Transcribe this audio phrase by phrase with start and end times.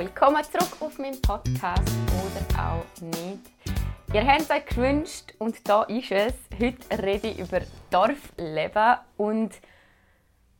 [0.00, 3.50] willkommen zurück auf meinem Podcast oder auch nicht.
[4.14, 6.32] Ihr habt euch gewünscht und da ist es.
[6.58, 7.60] Heute rede ich über
[7.90, 9.50] Dorfleben und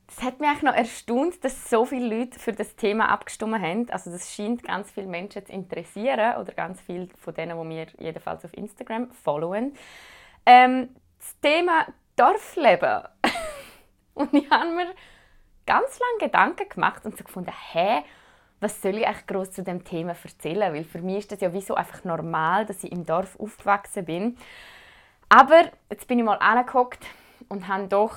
[0.08, 3.88] es hat mich noch erstaunt, dass so viele Leute für das Thema abgestimmt haben.
[3.88, 7.86] Also das scheint ganz viele Menschen zu interessieren oder ganz viele von denen, die mir
[7.98, 9.72] jedenfalls auf Instagram folgen.
[10.44, 13.04] Ähm, das Thema Dorfleben.
[14.12, 14.94] und ich habe mir
[15.64, 18.02] ganz lange Gedanken gemacht und so gefunden, hä,
[18.60, 20.72] was soll ich eigentlich groß zu dem Thema erzählen?
[20.72, 24.04] Weil für mich ist das ja wie so einfach normal, dass ich im Dorf aufgewachsen
[24.04, 24.36] bin.
[25.28, 27.04] Aber jetzt bin ich mal angeguckt
[27.48, 28.14] und habe doch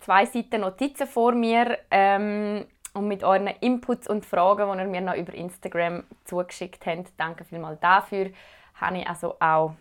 [0.00, 5.00] zwei Seiten Notizen vor mir ähm, und mit euren Inputs und Fragen, die ihr mir
[5.00, 8.30] noch über Instagram zugeschickt habt, danke vielmals dafür,
[8.74, 9.74] habe ich also auch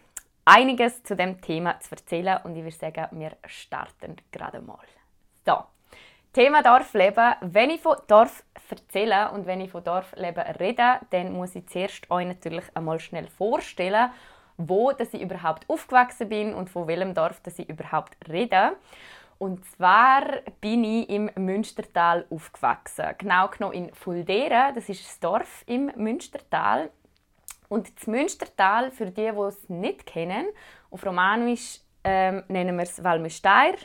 [0.45, 4.79] einiges zu dem Thema zu erzählen und ich würde sagen, wir starten gerade mal.
[5.45, 5.63] So,
[6.33, 7.35] Thema Dorfleben.
[7.41, 12.09] Wenn ich von Dorf erzähle und wenn ich von Dorfleben rede, dann muss ich zuerst
[12.09, 14.09] euch natürlich einmal schnell vorstellen,
[14.55, 18.77] wo dass ich überhaupt aufgewachsen bin und von welchem Dorf dass ich überhaupt rede.
[19.39, 20.21] Und zwar
[20.61, 23.07] bin ich im Münstertal aufgewachsen.
[23.17, 26.91] Genau genommen in Fuldera, das ist das Dorf im Münstertal.
[27.67, 30.45] Und das Münstertal, für die, die es nicht kennen,
[30.91, 33.75] auf Romanisch ähm, nennen wir es Valmüsteir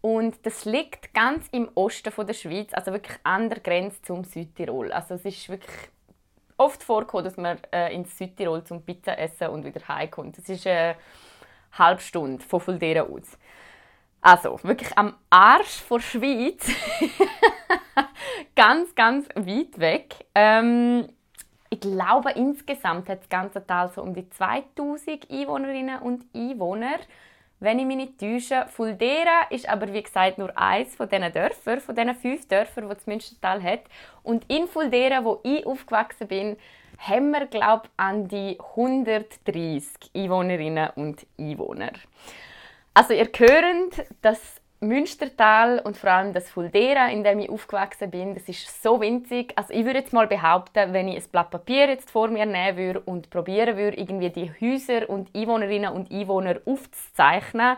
[0.00, 4.24] und das liegt ganz im Osten von der Schweiz, also wirklich an der Grenze zum
[4.24, 4.92] Südtirol.
[4.92, 5.90] Also es ist wirklich
[6.56, 10.38] oft vorgekommen, dass man äh, ins Südtirol zum Pizza essen und wieder heimkommt.
[10.38, 10.96] Das ist eine
[11.72, 13.38] halbe Stunde von Fuldera aus.
[14.22, 16.70] Also wirklich am Arsch der Schweiz.
[18.54, 20.26] ganz, ganz weit weg.
[20.34, 21.08] Ähm,
[21.70, 26.98] ich glaube, insgesamt hat das ganze Tal so um die 2000 Einwohnerinnen und Einwohner
[27.60, 28.66] wenn ich mich nicht täusche.
[28.68, 32.94] Fuldera ist aber, wie gesagt, nur eins von diesen Dörfern, von diesen fünf Dörfern, die
[32.94, 33.82] das Münstertal hat.
[34.22, 36.56] Und in Fuldera, wo ich aufgewachsen bin,
[36.98, 41.92] haben wir, glaube ich, an die 130 Einwohnerinnen und Einwohner.
[42.92, 48.34] Also ihr hört, dass Münstertal und vor allem das Fuldera, in dem ich aufgewachsen bin,
[48.34, 49.52] das ist so winzig.
[49.54, 52.78] Also ich würde jetzt mal behaupten, wenn ich ein Blatt Papier jetzt vor mir nehmen
[52.78, 57.76] würde und probieren würde, irgendwie die Häuser und Einwohnerinnen und Einwohner aufzuzeichnen,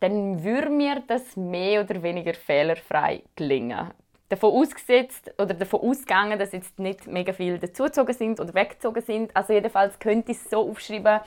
[0.00, 3.92] dann würde mir das mehr oder weniger fehlerfrei gelingen.
[4.28, 9.36] Davon ausgesetzt oder davon ausgegangen, dass jetzt nicht mega viele dazugezogen sind oder weggezogen sind.
[9.36, 11.20] Also jedenfalls könnte ich es so aufschreiben,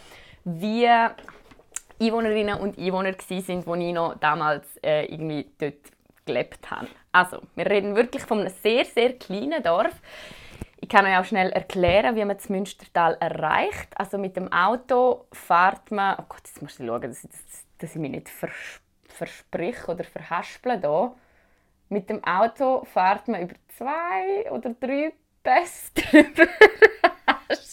[0.43, 0.89] wie
[1.99, 5.75] Einwohnerinnen und Einwohner sind, wo ich noch damals äh, irgendwie dort
[6.25, 6.87] gelebt habe.
[7.11, 9.93] Also, wir reden wirklich von einem sehr, sehr kleinen Dorf.
[10.79, 13.89] Ich kann euch auch schnell erklären, wie man das Münstertal erreicht.
[13.95, 16.15] Also mit dem Auto fährt man...
[16.19, 17.29] Oh Gott, jetzt muss ich schauen, dass ich,
[17.79, 21.15] dass ich mich nicht vers versprich oder verhasple hier.
[21.89, 26.47] Mit dem Auto fährt man über zwei oder drei Pässe drüber.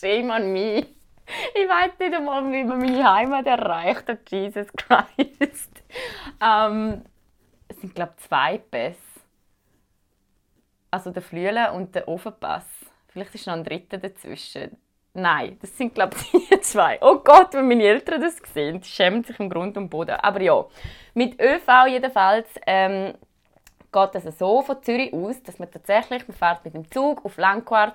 [0.01, 0.87] Shame on me.
[1.55, 5.71] ich weiß nicht einmal, wie man meine Heimat erreicht hat, Jesus Christ.
[6.43, 7.05] Ähm,
[7.69, 8.99] es sind, glaube ich, zwei Pässe.
[10.91, 12.65] Also der Flüele und der Ofenpass.
[13.09, 14.77] Vielleicht ist noch ein dritter dazwischen.
[15.13, 16.99] Nein, das sind, glaube ich, die zwei.
[17.01, 20.17] Oh Gott, wenn meine Eltern das sehen, die schämen sich im Grund und Boden.
[20.17, 20.67] Aber ja,
[21.15, 23.15] mit ÖV jedenfalls ähm,
[23.93, 27.37] geht es so von Zürich aus, dass man tatsächlich, man fährt mit dem Zug auf
[27.37, 27.95] Langquart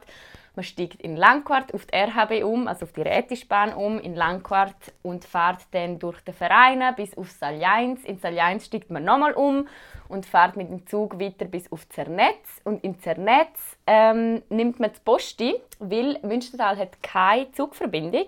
[0.56, 4.76] man steigt in Langquart auf die RHB um, also auf die Rätischbahn um, in Langquart
[5.04, 8.04] und fährt dann durch den Verein bis auf Saljains.
[8.04, 9.68] In Saljains steigt man nochmal um
[10.08, 12.62] und fährt mit dem Zug weiter bis auf Zernetz.
[12.64, 18.28] Und in Zernetz ähm, nimmt man das Posti, weil Münstertal hat keine Zugverbindung.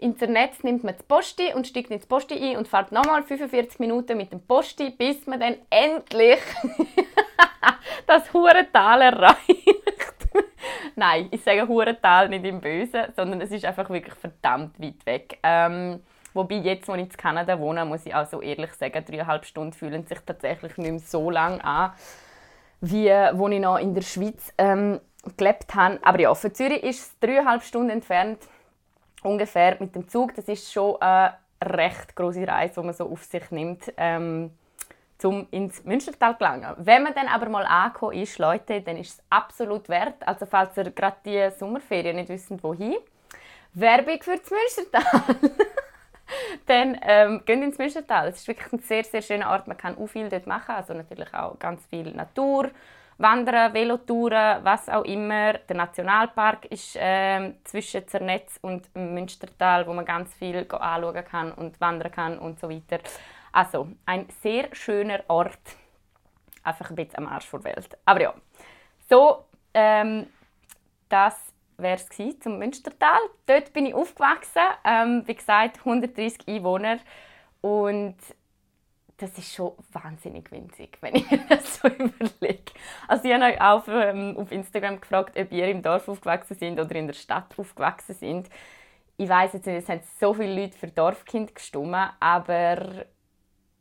[0.00, 3.80] In Zernetz nimmt man das Posti und steigt ins Posti ein und fährt nochmal 45
[3.80, 6.38] Minuten mit dem Posti, bis man dann endlich
[8.06, 9.97] das Hurental erreicht.
[10.96, 15.38] Nein, ich sage Hurental nicht im Bösen, sondern es ist einfach wirklich verdammt weit weg.
[15.42, 16.00] Ähm,
[16.34, 19.72] wobei jetzt, wo ich in Kanada wohne, muss ich auch so ehrlich sagen, dreieinhalb Stunden
[19.72, 21.92] fühlen sich tatsächlich nicht mehr so lang an,
[22.80, 25.00] wie wo ich noch in der Schweiz ähm,
[25.36, 25.98] gelebt habe.
[26.02, 28.38] Aber ja, von Zürich ist es dreieinhalb Stunden entfernt,
[29.22, 30.34] ungefähr mit dem Zug.
[30.34, 33.92] Das ist schon eine recht große Reise, die man so auf sich nimmt.
[33.96, 34.50] Ähm,
[35.24, 36.74] um ins Münstertal zu gelangen.
[36.78, 40.26] Wenn man dann aber mal angekommen ist, Leute, dann ist es absolut wert.
[40.26, 42.96] Also falls ihr gerade die Sommerferien nicht wisst, wohin,
[43.74, 45.36] Werbung für das Münstertal.
[46.66, 48.28] dann ähm, geht ins Münstertal.
[48.28, 49.66] Es ist wirklich ein sehr, sehr schöner Ort.
[49.66, 50.74] Man kann auch viel dort machen.
[50.74, 52.70] Also natürlich auch ganz viel Natur,
[53.18, 55.54] Wandern, Velotouren, was auch immer.
[55.54, 61.80] Der Nationalpark ist ähm, zwischen Zernetz und Münstertal, wo man ganz viel anschauen kann und
[61.80, 63.00] wandern kann und so weiter.
[63.52, 65.76] Also, ein sehr schöner Ort.
[66.62, 67.98] Einfach ein bisschen am Arsch der Welt.
[68.04, 68.34] Aber ja,
[69.08, 70.26] so ähm,
[71.08, 71.34] das
[71.76, 73.20] wäre es zum Münstertal.
[73.46, 74.62] Dort bin ich aufgewachsen.
[74.84, 76.98] Ähm, wie gesagt, 130 Einwohner.
[77.60, 78.16] Und
[79.16, 82.72] das ist schon wahnsinnig winzig, wenn ich mir das so überlege.
[83.06, 86.78] Also ich habe euch auch ähm, auf Instagram gefragt, ob ihr im Dorf aufgewachsen sind
[86.78, 88.48] oder in der Stadt aufgewachsen sind.
[89.16, 93.06] Ich weiß jetzt nicht, es haben so viele Leute für Dorfkind gestimmt, aber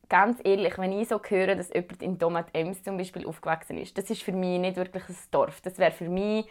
[0.09, 3.97] ganz ehrlich, wenn ich so höre, dass jemand in Domat Ems zum Beispiel aufgewachsen ist,
[3.97, 5.61] das ist für mich nicht wirklich ein Dorf.
[5.61, 6.45] Das wäre für mich,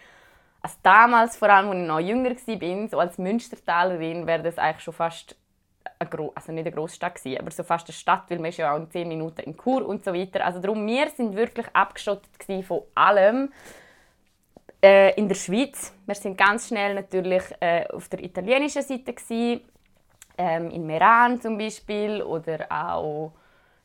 [0.63, 4.85] also damals, vor allem als ich noch jünger war, so als Münstertalerin, wäre das eigentlich
[4.85, 5.37] schon fast
[5.99, 8.73] eine, also nicht eine Großstadt gewesen, aber so fast eine Stadt, weil man ist ja
[8.73, 10.45] auch in 10 Minuten in Chur und so weiter.
[10.45, 12.31] Also darum, wir sind wirklich abgeschottet
[12.67, 13.53] von allem
[14.83, 15.95] äh, in der Schweiz.
[16.07, 19.63] Wir sind ganz schnell natürlich äh, auf der italienischen Seite gewesen,
[20.39, 23.33] ähm, in Meran zum Beispiel oder auch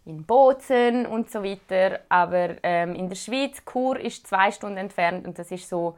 [0.05, 1.99] in Bozen und so weiter.
[2.09, 5.97] Aber ähm, in der Schweiz, Chur ist zwei Stunden entfernt und das ist so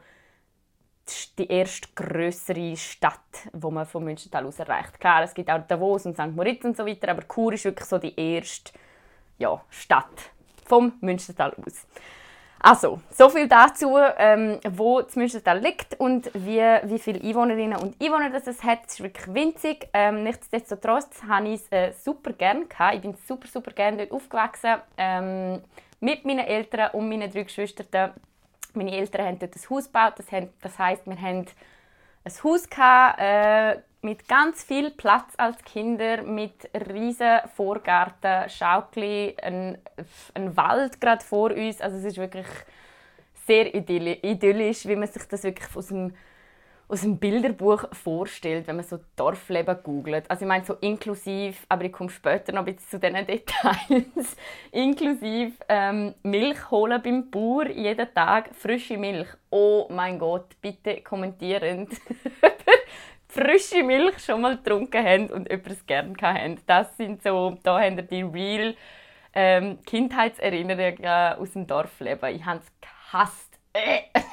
[1.38, 3.20] die erste größere Stadt,
[3.52, 4.98] wo man vom Münstertal aus erreicht.
[4.98, 6.34] Klar, es gibt auch Davos und St.
[6.34, 8.72] Moritz und so weiter, aber Chur ist wirklich so die erste
[9.38, 10.30] ja, Stadt
[10.64, 11.86] vom Münstertal aus.
[12.66, 18.02] Also, so viel dazu, ähm, wo das Münstertal liegt und wie, wie viele Einwohnerinnen und
[18.02, 18.86] Einwohner das es hat.
[18.86, 19.86] Es ist wirklich winzig.
[19.92, 22.94] Ähm, nichtsdestotrotz habe ich es äh, super gerne gehabt.
[22.94, 24.76] Ich bin super, super gerne dort aufgewachsen.
[24.96, 25.60] Ähm,
[26.00, 28.14] mit meinen Eltern und meinen drei Geschwistern
[28.72, 30.14] meine Eltern haben dort ein Haus gebaut.
[30.16, 30.26] Das,
[30.62, 31.44] das heisst, wir haben
[32.24, 39.78] ein Haus gehabt, äh, mit ganz viel Platz als Kinder, mit riesen Vorgarten, Schaukli, ein,
[40.34, 41.80] ein Wald gerade vor uns.
[41.80, 42.46] Also es ist wirklich
[43.46, 46.12] sehr idyllisch, wie man sich das wirklich aus dem
[46.86, 50.30] aus dem Bilderbuch vorstellt, wenn man so Dorfleben googelt.
[50.30, 54.36] Also ich meine so inklusiv, aber ich komme später noch ein bisschen zu diesen Details,
[54.70, 59.28] inklusiv ähm, Milch holen beim Bauer jeden Tag, frische Milch.
[59.50, 61.88] Oh mein Gott, bitte kommentieren,
[63.34, 66.60] frische Milch schon mal getrunken haben und etwas gerne haben.
[66.66, 68.74] Das sind so, da haben die real
[69.34, 72.34] ähm, Kindheitserinnerungen aus dem Dorfleben.
[72.34, 73.58] Ich habe es gehasst.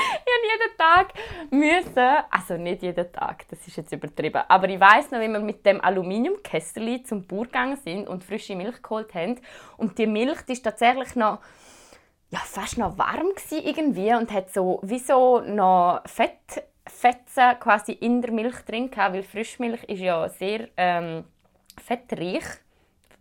[0.00, 1.12] Ich jeden Tag
[1.50, 5.40] müssen, also nicht jeden Tag, das ist jetzt übertrieben, aber ich weiß noch, wie wir
[5.40, 9.40] mit dem Aluminiumkessel zum Bauer gegangen sind und frische Milch geholt haben
[9.76, 11.40] und die Milch die ist tatsächlich noch
[12.30, 18.22] ja, fast noch warm irgendwie und hat so wie so noch Fett, Fetzen quasi in
[18.22, 21.24] der Milch drin gehabt, weil Frischmilch ist ja sehr ähm,
[21.82, 22.44] fettreich.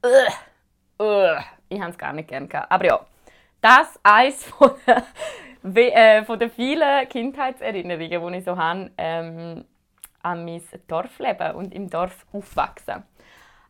[0.05, 2.71] Uh, uh, ich habe es gar nicht gerne gehabt.
[2.71, 2.99] Aber ja,
[3.61, 5.03] das eins von den
[5.63, 9.65] wie, äh, von den vielen Kindheitserinnerungen, die ich so habe, ähm,
[10.21, 13.03] an mein Dorfleben und im Dorf aufwachsen.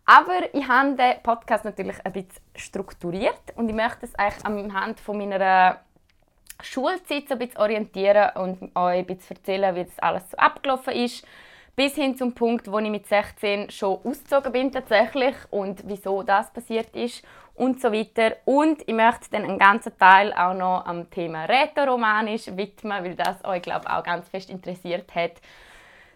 [0.06, 5.00] Aber ich habe den Podcast natürlich ein bisschen strukturiert und ich möchte es eigentlich anhand
[5.00, 5.82] von meiner
[6.62, 10.94] Schulzeit so ein bisschen orientieren und euch ein bisschen erzählen, wie das alles so abgelaufen
[10.94, 11.26] ist.
[11.76, 16.52] Bis hin zum Punkt, wo ich mit 16 schon ausgezogen bin tatsächlich und wieso das
[16.52, 17.24] passiert ist
[17.54, 18.36] und so weiter.
[18.46, 23.44] Und ich möchte dann einen ganzen Teil auch noch am Thema Rätoromanisch widmen, weil das
[23.46, 25.34] euch, glaube auch ganz fest interessiert hat.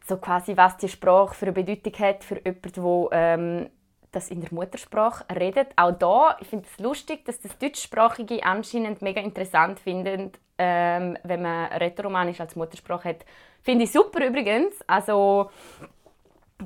[0.08, 3.70] So quasi, was die Sprache für eine Bedeutung hat für jemanden, der ähm,
[4.12, 5.70] das in der Muttersprache redet.
[5.76, 11.42] Auch da, ich finde es lustig, dass das Deutschsprachige anscheinend mega interessant finden, ähm, wenn
[11.42, 13.26] man Rätoromanisch als Muttersprache hat.
[13.64, 14.82] Finde ich super übrigens.
[14.88, 15.50] Also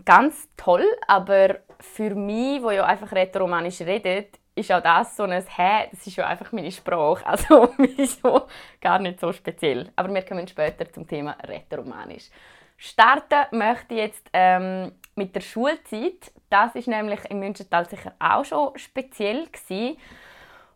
[0.04, 5.32] ganz toll, aber für mich, wo ja einfach Rätoromanisch redet, ist auch das so ein
[5.32, 7.26] Hä, das ist ja einfach meine Sprache.
[7.26, 8.48] Also wieso
[8.82, 9.92] gar nicht so speziell.
[9.96, 12.30] Aber wir kommen später zum Thema Rätoromanisch.
[12.78, 16.32] Starten möchte ich jetzt ähm, mit der Schulzeit.
[16.50, 19.98] Das ist nämlich im Münchental sicher auch schon speziell gewesen.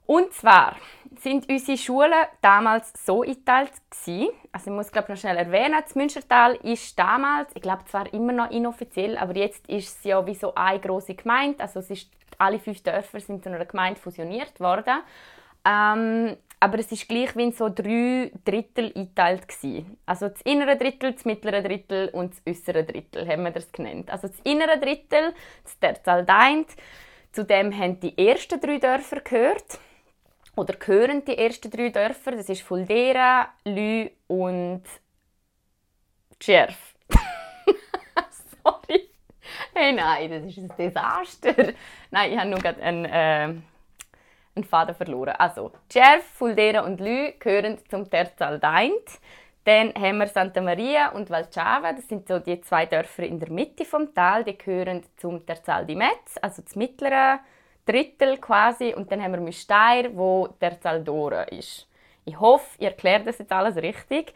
[0.06, 0.76] Und zwar
[1.20, 4.30] sind unsere Schulen damals so eingeteilt gewesen.
[4.52, 8.34] Also ich muss glaube noch schnell erwähnen, das Münstertal ist damals, ich glaube zwar immer
[8.34, 11.62] noch inoffiziell, aber jetzt ist es ja wie so eine große Gemeinde.
[11.62, 15.02] Also es ist alle fünf Dörfer sind zu einer Gemeinde fusioniert worden.
[15.64, 19.98] Ähm, aber es ist gleich wie in so drei Drittel eingeteilt gewesen.
[20.06, 24.10] Also das innere Drittel, das mittlere Drittel und das äußere Drittel haben wir das genannt.
[24.10, 26.70] Also das innere Drittel, das der Zaldeint,
[27.32, 29.80] zu dem haben die ersten drei Dörfer gehört
[30.56, 32.32] oder gehören die ersten drei Dörfer.
[32.32, 34.84] Das ist Fuldera, Lü und
[36.42, 36.96] Cerf.
[38.64, 39.10] Sorry.
[39.74, 41.74] Hey, nein, das ist ein Desaster.
[42.12, 43.62] Nein, ich habe nur gerade einen, äh,
[44.60, 45.36] einen Faden verloren.
[45.38, 49.20] Also, Cerf, Fuldera und Lü gehören zum Terzal Daint.
[49.66, 53.52] Dann haben wir Santa Maria und Valciava, das sind so die zwei Dörfer in der
[53.52, 57.40] Mitte vom Tal, die gehören zum Terzal di Metz, also das mittlere
[57.86, 58.94] Drittel quasi.
[58.96, 61.88] Und dann haben wir Müsteir, wo Terzal Dora ist.
[62.26, 64.34] Ich hoffe, ihr erklärt das jetzt alles richtig.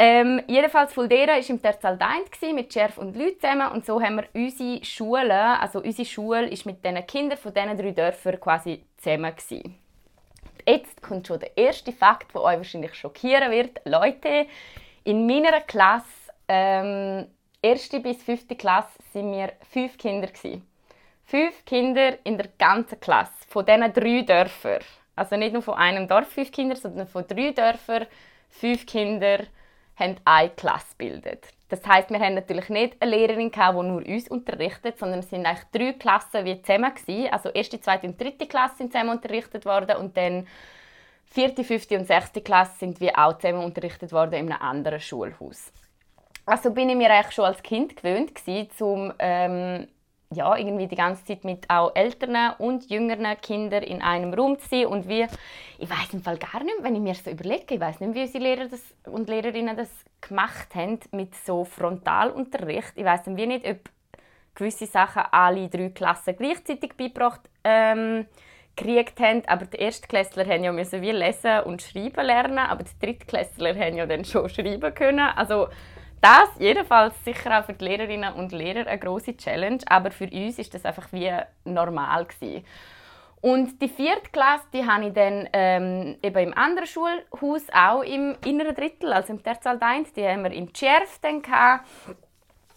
[0.00, 4.28] Ähm, jedenfalls Fuldera war im Terzaldeint mit Chef und Leuten zusammen und so haben wir
[4.32, 9.34] unsere Schule, also unsere Schule ist mit den Kindern von diesen drei Dörfern quasi zusammen
[9.34, 9.76] gewesen.
[10.64, 13.80] Jetzt kommt schon der erste Fakt, der euch wahrscheinlich schockieren wird.
[13.86, 14.46] Leute,
[15.02, 16.06] in meiner Klasse,
[16.46, 17.26] ähm,
[17.60, 20.64] erste bis fünfte Klasse, sind wir fünf Kinder gewesen.
[21.24, 24.80] Fünf Kinder in der ganzen Klasse von diesen drei Dörfern.
[25.16, 28.06] Also nicht nur von einem Dorf fünf Kinder, sondern von drei Dörfern
[28.48, 29.40] fünf Kinder
[29.98, 31.46] haben eine Klasse gebildet.
[31.68, 35.44] Das heißt, wir haben natürlich nicht eine Lehrerin die nur uns unterrichtet, sondern es sind
[35.44, 37.32] eigentlich drei Klassen wie zusammen gewesen.
[37.32, 40.46] Also erste, zweite und dritte Klasse sind zusammen unterrichtet worden und dann
[41.26, 45.72] vierte, fünfte und sechste Klasse sind wir auch zusammen unterrichtet worden in einem anderen Schulhaus.
[46.46, 49.86] Also bin ich mir eigentlich schon als Kind gewöhnt gewesen, zum ähm,
[50.34, 54.68] ja, irgendwie die ganze Zeit mit auch älteren und jüngeren Kindern in einem Raum zu
[54.68, 55.26] sein und wir,
[55.78, 58.22] ich weiß im Fall gar nicht, wenn ich mir so überlege, ich weiß nicht, wie
[58.22, 62.92] unsere Lehrer das und Lehrerinnen das gemacht haben mit so Frontalunterricht.
[62.96, 63.78] Ich weiß nicht, ob
[64.54, 68.26] gewisse Sachen alle drei Klassen gleichzeitig beigebracht ähm,
[68.76, 73.06] gekriegt haben, aber die Erstklässler haben ja müssen wie lesen und schreiben lernen, aber die
[73.06, 75.20] Drittklässler haben ja dann schon schreiben können.
[75.20, 75.68] Also
[76.20, 80.58] das jedenfalls sicher auch für die Lehrerinnen und Lehrer eine große Challenge, aber für uns
[80.58, 81.32] ist das einfach wie
[81.64, 82.64] normal gewesen.
[83.40, 88.36] Und die vierte Klasse, die habe ich dann ähm, eben im anderen Schulhaus, auch im
[88.44, 91.86] inneren Drittel, also im Terzaldeint, die haben wir im Tschärf dann gehabt.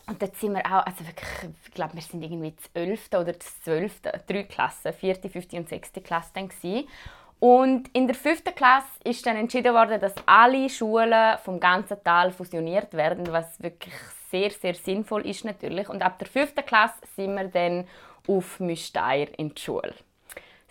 [0.08, 3.08] Und dort sind wir auch, also wirklich, ich glaube, wir sind irgendwie das 11.
[3.14, 4.02] oder das 12.
[4.28, 6.88] drei Klassen, vierte, fünfte und sechste Klasse dann gewesen.
[7.42, 12.32] Und in der fünften Klasse ist dann entschieden worden, dass alle Schulen vom ganzen Tal
[12.32, 13.96] fusioniert werden, was wirklich
[14.30, 15.90] sehr, sehr sinnvoll ist natürlich.
[15.90, 17.88] Und ab der fünften Klasse sind wir dann
[18.28, 19.96] auf Müsteir in die Schule.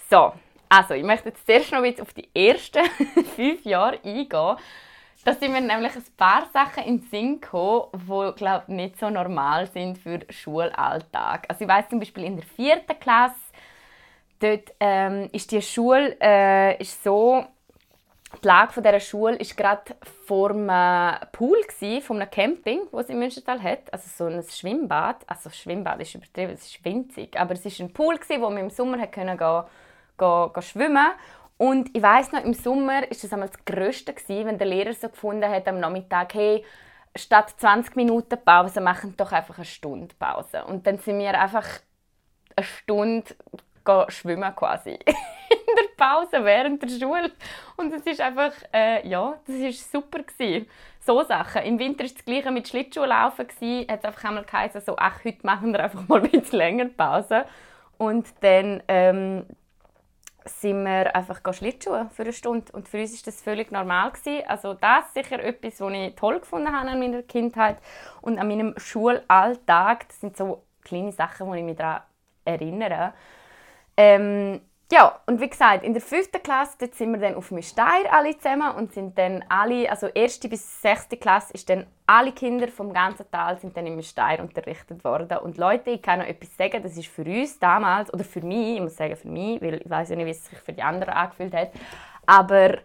[0.09, 0.33] So,
[0.69, 2.85] also ich möchte jetzt zuerst noch auf die ersten
[3.35, 4.57] fünf Jahre eingehen.
[5.25, 9.11] Da sind mir nämlich ein paar Sachen in den Sinn gekommen, die glaube nicht so
[9.11, 11.47] normal sind für Schulalltag.
[11.49, 13.35] Also ich weiß zum Beispiel in der vierten Klasse
[14.41, 17.45] dort ähm, ist die Schule äh, ist so
[18.43, 23.05] die Lage von dieser Schule war gerade vor einem Pool, gewesen, von einem Camping, das
[23.05, 23.93] es in Münstertal hat.
[23.93, 25.25] Also so ein Schwimmbad.
[25.27, 27.39] Also Schwimmbad ist übertrieben, es ist winzig.
[27.39, 29.63] Aber es war ein Pool, wo man im Sommer können gehen,
[30.17, 31.09] gehen, gehen schwimmen
[31.59, 35.51] Und ich weiss noch, im Sommer war das das Größte, wenn der Lehrer so gefunden
[35.51, 36.65] hat am Nachmittag, hey,
[37.17, 40.65] statt 20 Minuten Pause, machen doch einfach eine Stunde Pause.
[40.65, 41.67] Und dann sind wir einfach
[42.55, 43.35] eine Stunde
[44.09, 44.91] schwimmen quasi
[45.51, 47.31] in der Pause während der Schule
[47.77, 50.67] und es ist einfach äh, ja das ist super gewesen.
[51.01, 53.91] so Sachen im Winter ist das gleiche mit Schlittschuhlaufen gewesen.
[53.91, 57.45] hat einfach einmal geheißen, so ach heute machen wir einfach mal ein bisschen länger Pause
[57.99, 59.47] und dann ähm,
[60.45, 64.43] sind wir einfach Schlittschuhe für eine Stunde und für uns ist das völlig normal gewesen.
[64.47, 67.79] Also das ist sicher etwas, was ich toll gefunden habe an meiner Kindheit
[68.21, 70.09] und an meinem Schulalltag.
[70.09, 72.03] Das sind so kleine Sachen, wo ich mich daran
[72.45, 73.13] erinnere.
[74.01, 78.11] Ähm, ja, und wie gesagt, in der fünften Klasse dort sind wir dann auf Müsteir
[78.11, 82.67] alle zusammen und sind dann alle, also erste bis sechste Klasse ist dann alle Kinder
[82.69, 85.37] vom ganzen Tal sind dann in Müsteir unterrichtet worden.
[85.39, 88.77] Und Leute, ich kann noch etwas sagen, das ist für uns damals, oder für mich,
[88.77, 90.83] ich muss sagen für mich, weil ich weiß ja nicht, wie es sich für die
[90.83, 91.71] anderen angefühlt hat,
[92.25, 92.79] aber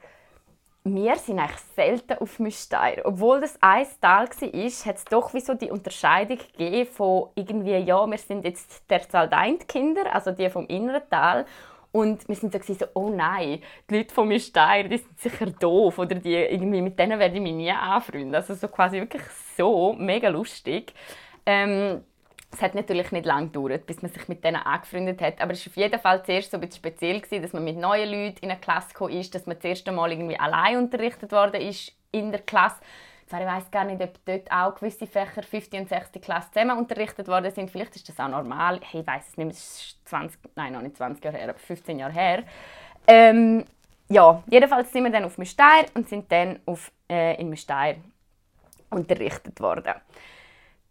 [0.87, 3.01] wir sind eigentlich selten auf Müsteir.
[3.05, 7.77] Obwohl das ein Tal war, hat es doch wie so die Unterscheidung gegeben von irgendwie,
[7.77, 11.45] ja, wir sind jetzt der Zaldeint-Kinder, also die vom inneren Tal.
[11.91, 15.97] Und wir sind so, so, oh nein, die Leute von Müsteir, die sind sicher doof
[15.97, 18.35] oder die, irgendwie, mit denen werde ich mich nie anfreunden.
[18.35, 19.23] Also so quasi wirklich
[19.57, 20.93] so, mega lustig.
[21.47, 22.03] Ähm,
[22.51, 25.41] es hat natürlich nicht lange gedauert, bis man sich mit denen angefreundet hat.
[25.41, 27.77] Aber es war auf jeden Fall zuerst so ein bisschen speziell, gewesen, dass man mit
[27.77, 31.31] neuen Leuten in eine Klasse kam, ist, dass man das erste Mal irgendwie allein unterrichtet
[31.31, 32.77] worden ist in der Klasse.
[33.27, 35.73] Zwar, ich weiß gar nicht, ob dort auch gewisse Fächer 5.
[35.73, 36.11] und 6.
[36.21, 37.71] Klasse zusammen unterrichtet worden sind.
[37.71, 38.79] Vielleicht ist das auch normal.
[38.83, 41.59] Hey, ich weiß es nicht, es ist 20, nein, noch nicht 20 Jahre her, aber
[41.59, 42.43] 15 Jahre her.
[43.07, 43.65] Ähm,
[44.09, 47.95] ja, jedenfalls sind wir dann auf Müsteir und sind dann auf, äh, in Müsteir
[48.91, 49.95] unterrichtet worden.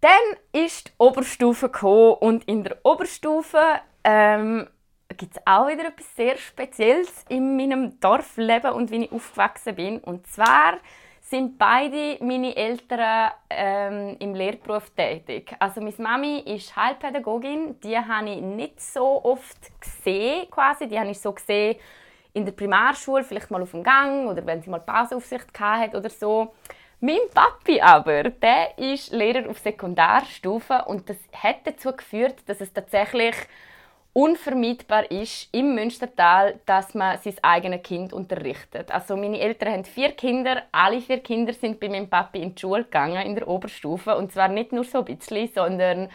[0.04, 3.58] Dann ist die Oberstufe gekommen und in der Oberstufe
[4.04, 4.68] ähm,
[5.16, 10.00] gibt es auch wieder etwas sehr Spezielles in meinem Dorfleben und wie ich aufgewachsen bin.
[10.00, 10.74] Und zwar
[11.22, 15.56] sind beide meine Eltern ähm, im Lehrberuf tätig.
[15.58, 20.86] Also meine Mami ist Heilpädagogin, die habe ich nicht so oft gesehen, quasi.
[20.86, 21.76] Die habe ich so gesehen
[22.34, 26.10] in der Primarschule, vielleicht mal auf dem Gang oder wenn sie mal Pauseaufsicht hatte oder
[26.10, 26.52] so.
[27.06, 32.72] Mein Papi aber, der ist Lehrer auf Sekundarstufe und das hat dazu geführt, dass es
[32.72, 33.34] tatsächlich
[34.14, 38.90] unvermeidbar ist im Münstertal, dass man sein eigenes Kind unterrichtet.
[38.90, 42.60] Also meine Eltern haben vier Kinder, alle vier Kinder sind bei meinem Papi in die
[42.62, 44.16] Schule gegangen, in der Oberstufe.
[44.16, 46.08] Und zwar nicht nur so ein bisschen, sondern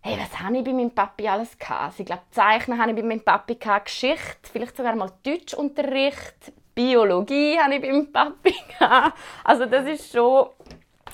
[0.00, 1.82] hey, was habe ich bei meinem Papi alles gehabt?
[1.82, 6.54] Also ich glaube, Zeichnen habe ich bei meinem Papi gehabt, Geschichte, vielleicht sogar mal Deutschunterricht,
[6.74, 8.54] Biologie habe ich bei meinem Papi.
[9.44, 10.48] Also das ist schon,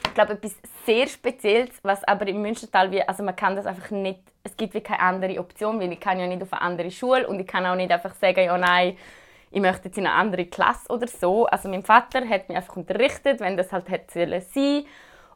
[0.07, 3.91] ich glaube, etwas sehr Spezielles, was aber im Münstertal wie, also man kann das einfach
[3.91, 6.91] nicht es gibt wie keine andere Option, weil ich kann ja nicht auf eine andere
[6.91, 8.97] Schule und ich kann auch nicht einfach sagen, ja nein,
[9.51, 11.47] ich möchte jetzt in eine andere Klasse oder so.
[11.47, 14.85] Also mein Vater hat mich einfach unterrichtet, wenn das halt hätte sein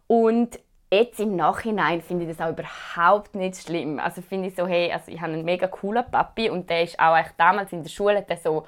[0.06, 0.60] und
[0.92, 3.98] jetzt im Nachhinein finde ich das auch überhaupt nicht schlimm.
[3.98, 6.98] Also finde ich so, hey, also ich habe einen mega coolen Papi und der ist
[6.98, 8.66] auch echt damals in der Schule der so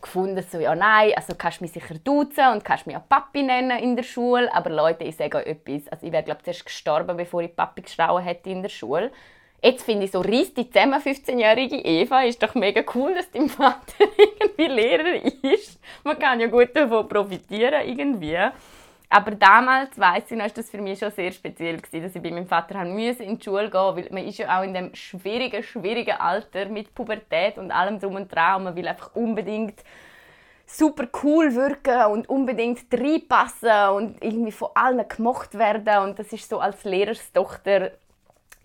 [0.00, 3.42] gefunden, so, ja nein, also kannst du mich sicher duzen und kannst mich auch Papi
[3.42, 6.64] nennen in der Schule, aber Leute, ich sage euch etwas, also ich wäre glaube zuerst
[6.64, 9.10] gestorben, bevor ich Papi geschrauen hätte in der Schule.
[9.62, 13.48] Jetzt finde ich so, reiss die zusammen, 15-jährige Eva, ist doch mega cool, dass dein
[13.48, 13.80] Vater
[14.40, 15.80] irgendwie Lehrer ist.
[16.04, 18.38] Man kann ja gut davon profitieren irgendwie.
[19.08, 22.22] Aber damals, weiss ich noch, ist das für mich schon sehr speziell gewesen, dass ich
[22.22, 25.62] bei meinem Vater in die Schule gehen weil man ist ja auch in dem schwierigen,
[25.62, 29.80] schwierigen Alter mit Pubertät und allem drum und dran und man will einfach unbedingt
[30.66, 36.48] super cool wirken und unbedingt reinpassen und irgendwie von allen gemocht werden und das ist
[36.48, 37.92] so als Lehrerstochter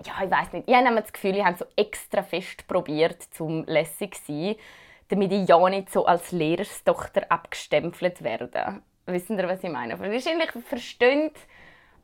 [0.06, 0.68] ja, ich weiß nicht.
[0.68, 4.56] Ich habe das Gefühl, ich habe so extra fest probiert, zum lässig zu sein,
[5.10, 8.82] damit ich ja nicht so als Lehrerstochter abgestempelt werde.
[9.12, 10.00] Wissen ihr, was ich meine?
[10.00, 11.32] Wahrscheinlich verstehen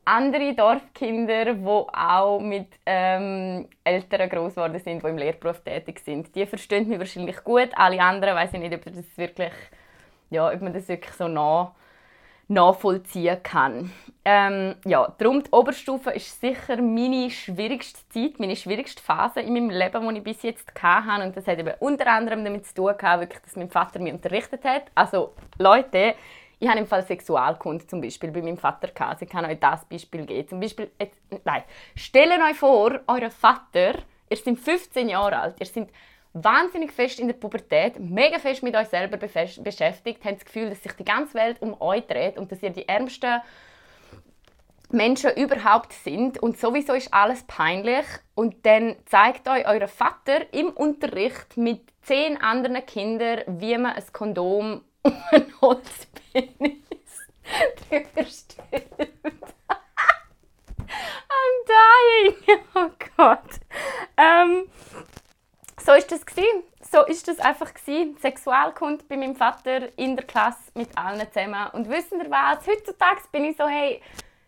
[0.04, 6.34] andere Dorfkinder, die auch mit ähm, Eltern groß geworden sind, die im Lehrberuf tätig sind.
[6.34, 7.68] Die verstehen mich wahrscheinlich gut.
[7.74, 9.52] Alle anderen weiß ich nicht, ob das wirklich,
[10.30, 11.74] ja, ob man das wirklich so nah
[12.48, 13.92] nachvollziehen kann.
[14.24, 19.68] Ähm, ja, darum die Oberstufe ist sicher meine schwierigste Zeit, meine schwierigste Phase in meinem
[19.68, 21.22] Leben, die ich bis jetzt hatte.
[21.22, 24.64] Und das hat eben unter anderem damit zu tun, wirklich, dass mein Vater mich unterrichtet
[24.64, 24.84] hat.
[24.94, 26.14] Also Leute,
[26.60, 29.22] ich habe im Fall Sexualkunde zum Beispiel bei meinem Vater gehabt.
[29.22, 30.48] Ich kann euch das Beispiel geben.
[30.48, 31.62] Zum Beispiel, jetzt, nein,
[31.94, 33.94] stellt euch vor, euer Vater,
[34.28, 35.88] ihr seid 15 Jahre alt, ihr seid
[36.32, 40.82] wahnsinnig fest in der Pubertät, mega fest mit euch selber beschäftigt, habt das Gefühl, dass
[40.82, 43.40] sich die ganze Welt um euch dreht und dass ihr die ärmsten
[44.90, 50.70] Menschen überhaupt sind und sowieso ist alles peinlich und dann zeigt euch euer Vater im
[50.70, 56.78] Unterricht mit zehn anderen Kindern, wie man ein Kondom um einen Holzpenis
[57.88, 59.12] drüber stellt.
[61.28, 62.60] I'm dying.
[62.74, 63.60] Oh Gott.
[64.16, 64.68] Ähm,
[65.84, 66.62] so ist das gewesen.
[66.90, 68.16] So ist das einfach gewesen.
[68.20, 71.68] Sexualkunde bei meinem Vater in der Klasse mit allen zusammen.
[71.72, 72.66] Und wissen ihr was?
[72.66, 74.00] Heutzutage bin ich so, hey,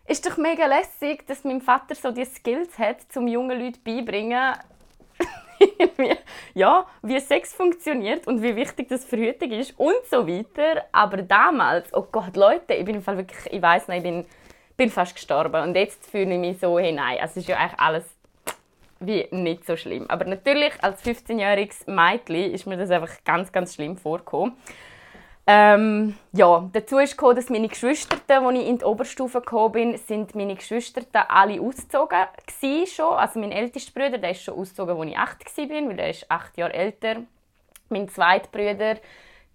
[0.07, 4.55] ist doch mega lässig, dass mein Vater so die Skills hat, zum jungen Leuten beibringen,
[6.53, 10.83] ja, wie Sex funktioniert und wie wichtig das Verhütung ist und so weiter.
[10.91, 14.25] Aber damals, oh Gott, Leute, ich bin im Fall wirklich, ich weiß nicht, ich bin,
[14.77, 17.57] bin fast gestorben und jetzt fühle ich mich so, hey, nein, also es ist ja
[17.57, 18.05] eigentlich alles
[19.01, 20.05] wie nicht so schlimm.
[20.09, 24.53] Aber natürlich, als 15-jähriges Mädchen ist mir das einfach ganz, ganz schlimm vorgekommen.
[25.47, 29.97] Ähm, ja, dazu ist gekommen, dass meine Geschwister, als ich in die Oberstufe gekommen bin,
[29.97, 32.17] sind meine Geschwister alle ausgezogen
[32.85, 33.13] schon.
[33.13, 36.25] Also mein ältester Bruder, der ist schon ausgezogen, als ich 8 war, weil er ist
[36.29, 37.15] acht Jahre älter.
[37.89, 38.97] Mein zweiter Bruder,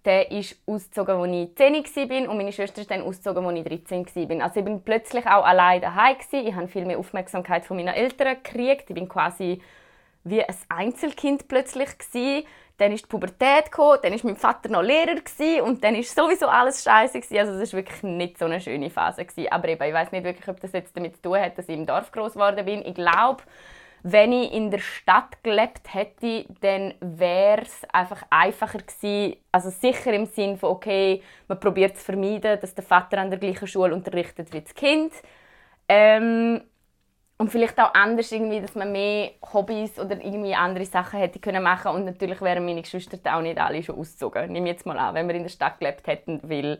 [0.03, 3.63] der ist ausgezogen, als ich 10 war und meine Schwester ist dann ausgezogen, als ich
[3.63, 4.43] 13 war.
[4.43, 8.37] Also ich bin plötzlich auch allein daheim Ich habe viel mehr Aufmerksamkeit von meinen Eltern
[8.43, 8.89] gekriegt.
[8.89, 9.61] Ich bin quasi
[10.25, 12.45] wie ein Einzelkind plötzlich gewesen.
[12.77, 16.15] Dann ist die Pubertät gekommen, dann ist mein Vater noch Lehrer gewesen, und dann ist
[16.15, 19.51] sowieso alles scheiße Also das war wirklich nicht so eine schöne Phase gewesen.
[19.51, 21.75] Aber eben, ich weiß nicht wirklich, ob das jetzt damit zu tun hat, dass ich
[21.75, 22.85] im Dorf groß geworden bin.
[22.85, 23.43] Ich glaube,
[24.03, 29.37] wenn ich in der Stadt gelebt hätte, dann wäre es einfach einfacher gewesen.
[29.51, 33.39] Also sicher im Sinn von, okay, man probiert zu vermeiden, dass der Vater an der
[33.39, 35.13] gleichen Schule unterrichtet wie das Kind.
[35.89, 36.61] Ähm,
[37.37, 41.61] und vielleicht auch anders irgendwie, dass man mehr Hobbys oder irgendwie andere Sachen hätte können
[41.61, 44.51] machen und natürlich wären meine Geschwister auch nicht alle schon ausgezogen.
[44.51, 46.79] Nimm jetzt mal an, wenn wir in der Stadt gelebt hätten, weil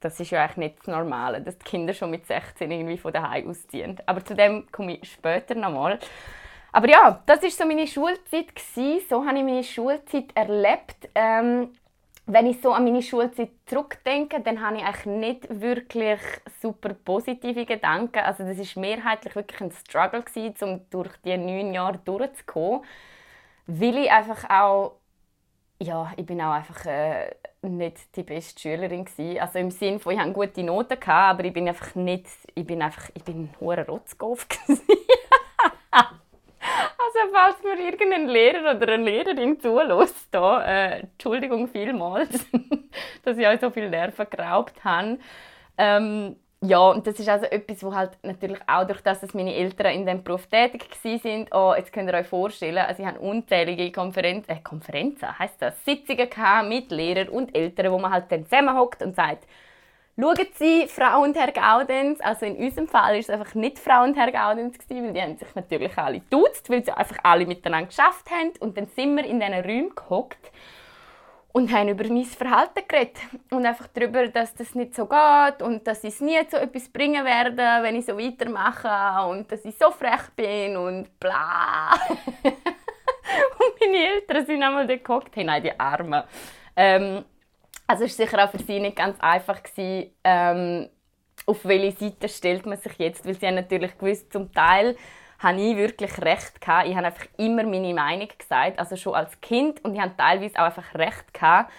[0.00, 3.12] das ist ja eigentlich nicht das Normale, dass die Kinder schon mit 16 irgendwie von
[3.12, 3.98] daheim ausziehen.
[4.06, 5.98] Aber zu dem komme ich später nochmal.
[6.72, 9.06] Aber ja, das ist so meine Schulzeit gewesen.
[9.08, 11.08] So habe ich meine Schulzeit erlebt.
[11.14, 11.70] Ähm,
[12.26, 16.20] wenn ich so an meine Schulzeit zurückdenke, dann habe ich eigentlich nicht wirklich
[16.62, 18.20] super positive Gedanken.
[18.20, 22.82] Also das ist mehrheitlich wirklich ein Struggle gewesen, um durch die neun Jahre durchzukommen,
[23.66, 24.96] weil ich einfach auch
[25.80, 29.40] ja, ich bin auch einfach äh, nicht die beste Schülerin gewesen.
[29.40, 32.66] Also im Sinne von, ich hatte gute Noten, gehabt, aber ich bin einfach nicht, ich
[32.66, 34.46] bin einfach, ich bin ein hoher Rotzkopf
[37.32, 42.46] falls mir irgendein Lehrer oder eine Lehrerin zulässt, da, äh, Entschuldigung vielmals,
[43.24, 45.18] dass ich euch so viel Nerven geraubt habe.
[45.78, 49.54] Ähm, ja, und das ist also etwas, wo halt natürlich auch durch das, dass meine
[49.54, 53.20] Eltern in diesem Beruf tätig sind, oh, jetzt könnt ihr euch vorstellen, also ich habe
[53.20, 56.28] unzählige Konferenzen, äh, Konferenzen heisst das, Sitzungen
[56.68, 59.46] mit Lehrern und Eltern, wo man halt dann zusammenhockt und sagt,
[60.16, 64.04] Schauen Sie, Frau und Herr Gaudenz, also in unserem Fall war es einfach nicht Frau
[64.04, 67.88] und Herr Gaudenz, weil die haben sich natürlich alle duzt, weil sie einfach alle miteinander
[67.88, 68.52] geschafft haben.
[68.60, 70.52] Und dann sind wir in diesen Räumen gehockt
[71.50, 73.16] und haben über mein Verhalten geredet.
[73.50, 76.88] Und einfach darüber, dass das nicht so geht und dass ich es nie zu etwas
[76.90, 81.92] bringen werde, wenn ich so weitermache und dass ich so frech bin und bla.
[82.44, 86.22] und meine Eltern sind einmal dort gehockt, hey, nein, die Armen.
[86.76, 87.24] Ähm,
[87.86, 90.88] also es war sicher auch für sie nicht ganz einfach, gewesen, ähm,
[91.46, 94.96] auf welche Seite stellt man sich jetzt, weil sie haben natürlich gewusst, zum Teil
[95.38, 96.88] habe ich wirklich recht gehabt.
[96.88, 100.56] Ich habe einfach immer meine Meinung gesagt, also schon als Kind und ich habe teilweise
[100.56, 101.70] auch einfach recht gehabt.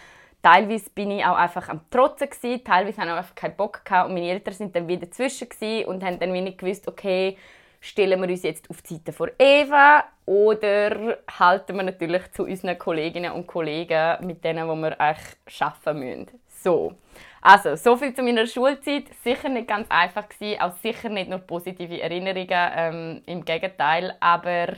[0.44, 3.84] Teilweise bin ich auch einfach am Trotzen gewesen, teilweise habe ich auch einfach keinen Bock
[3.84, 5.48] gehabt und meine Eltern sind dann wieder dazwischen
[5.86, 7.38] und haben dann nicht gewusst, okay,
[7.86, 12.78] stellen wir uns jetzt auf die Seite von Eva oder halten wir natürlich zu unseren
[12.80, 16.28] Kolleginnen und Kollegen, mit denen wo wir eigentlich arbeiten müssen.
[16.48, 16.96] So.
[17.42, 19.06] Also, so viel zu meiner Schulzeit.
[19.24, 24.74] Sicher nicht ganz einfach gewesen, auch sicher nicht nur positive Erinnerungen, ähm, im Gegenteil, aber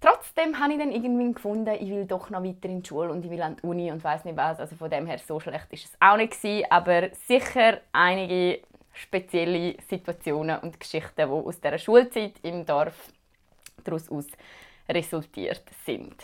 [0.00, 3.24] trotzdem habe ich dann irgendwie gefunden, ich will doch noch weiter in die Schule und
[3.24, 4.60] ich will an die Uni und weiß nicht was.
[4.60, 8.60] Also von dem her so schlecht ist es auch nicht gewesen, aber sicher einige
[9.00, 13.10] spezielle Situationen und Geschichten, die aus der Schulzeit im Dorf
[13.84, 14.08] daraus
[14.88, 16.14] resultiert sind.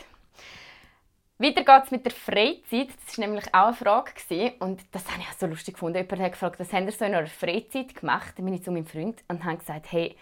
[1.39, 2.89] Weiter geht es mit der Freizeit.
[3.05, 4.55] Das war nämlich auch eine Frage.
[4.61, 5.99] Und das habe ich auch so lustig gefunden.
[5.99, 8.33] Jemand hat gefragt, was habt ihr so in eurer Freizeit gemacht?
[8.37, 10.17] Dann bin ich zu meinem Freund und habe gesagt, hey,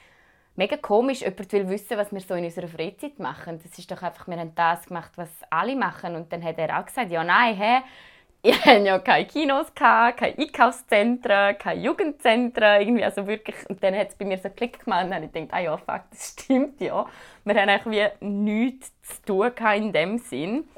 [0.57, 3.61] mega komisch, jemand will wissen, was wir so in unserer Freizeit machen.
[3.63, 6.17] Das ist doch einfach, wir haben das gemacht, was alle machen.
[6.17, 7.83] Und dann hat er auch gesagt, ja, nein, hey,
[8.45, 14.11] ich hatte ja keine Kinos, keine Einkaufszentren, keine Jugendzentren, irgendwie, also wirklich, und dann hat
[14.11, 16.03] es bei mir so einen Klick gemacht und dann habe ich gedacht, ah ja, fuck,
[16.11, 17.07] das stimmt ja.
[17.45, 20.69] Wir haben eigentlich wie nichts zu tun in dem Sinn.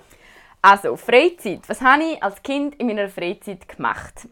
[0.62, 1.68] Also, Freizeit.
[1.68, 4.28] Was habe ich als Kind in meiner Freizeit gemacht?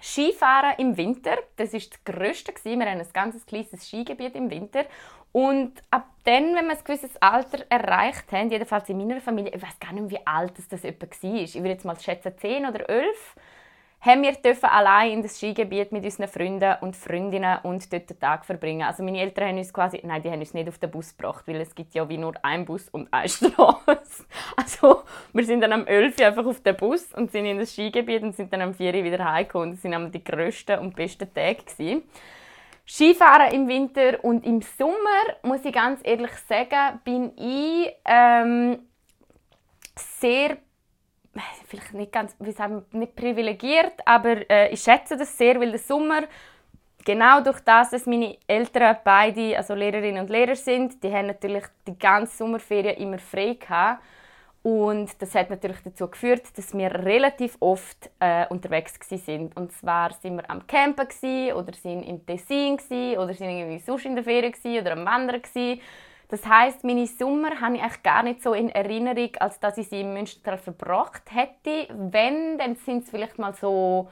[0.00, 2.52] Skifahren im Winter, das war das Größte.
[2.62, 4.84] Wir haben ein ganz kleines Skigebiet im Winter
[5.32, 9.62] und ab dann, wenn wir ein gewisses Alter erreicht haben, jedenfalls in meiner Familie, ich
[9.62, 12.88] weiß gar nicht, wie alt das, etwa war, ich würde jetzt mal schätzen 10 oder
[12.88, 13.34] 11,
[14.02, 18.44] haben wir allein in das Skigebiet mit unseren Freunden und Freundinnen und dort den Tag
[18.44, 18.82] verbringen.
[18.82, 21.46] Also meine Eltern haben uns quasi, nein, die haben uns nicht auf den Bus gebracht,
[21.46, 24.24] weil es gibt ja wie nur einen Bus und eine Straße.
[24.56, 28.22] Also wir sind dann am 11 einfach auf den Bus und sind in das Skigebiet
[28.22, 29.70] und sind dann am 4 wieder heimgekommen.
[29.70, 31.62] Das waren die grössten und besten Tage.
[31.62, 32.02] Gewesen.
[32.92, 38.80] Skifahren im Winter und im Sommer, muss ich ganz ehrlich sagen, bin ich ähm,
[39.96, 40.58] sehr,
[41.66, 45.78] vielleicht nicht ganz, wie sagen, nicht privilegiert, aber äh, ich schätze das sehr, weil der
[45.78, 46.24] Sommer
[47.02, 51.64] genau durch das, dass meine Eltern beide also Lehrerinnen und Lehrer sind, die haben natürlich
[51.86, 54.02] die ganze Sommerferien immer frei gehabt
[54.62, 59.56] und das hat natürlich dazu geführt, dass wir relativ oft äh, unterwegs sind.
[59.56, 61.08] Und zwar sind wir am Campen
[61.52, 62.78] oder sind im Tessin
[63.18, 65.80] oder sind irgendwie sonst in der Ferien oder am Wandern gewesen.
[66.28, 69.88] Das heißt, meine Sommer habe ich eigentlich gar nicht so in Erinnerung, als dass ich
[69.88, 71.88] sie in Münster verbracht hätte.
[71.92, 74.08] Wenn, dann sind es vielleicht mal so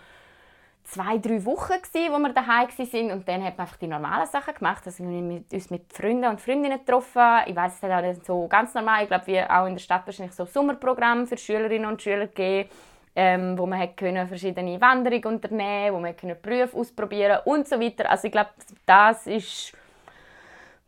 [0.91, 3.13] zwei, drei Wochen, gewesen, wo wir daheim waren.
[3.13, 4.83] Und dann hat man einfach die normalen Sachen gemacht.
[4.85, 7.23] Also wir haben uns mit Freunden und Freundinnen getroffen.
[7.47, 9.03] Ich weiß es hat auch so ganz normal.
[9.03, 12.69] Ich glaube, wie auch in der Stadt wahrscheinlich so Sommerprogramm für Schülerinnen und Schüler gegeben,
[13.15, 18.11] ähm, wo man können verschiedene Wanderungen unternehmen, wo man können Berufe ausprobieren und so weiter.
[18.11, 18.51] Also ich glaube,
[18.87, 19.73] das ist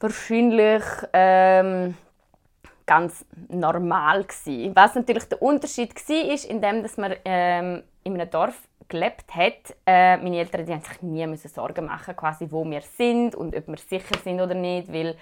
[0.00, 1.94] wahrscheinlich ähm,
[2.86, 4.74] ganz normal gewesen.
[4.74, 8.56] Was natürlich der Unterschied war, ist, indem dass man ähm, in einem Dorf
[8.92, 12.82] gelebt hat, äh, meine Eltern die haben sich nie müssen Sorgen machen, quasi, wo wir
[12.82, 15.16] sind und ob wir sicher sind oder nicht, weil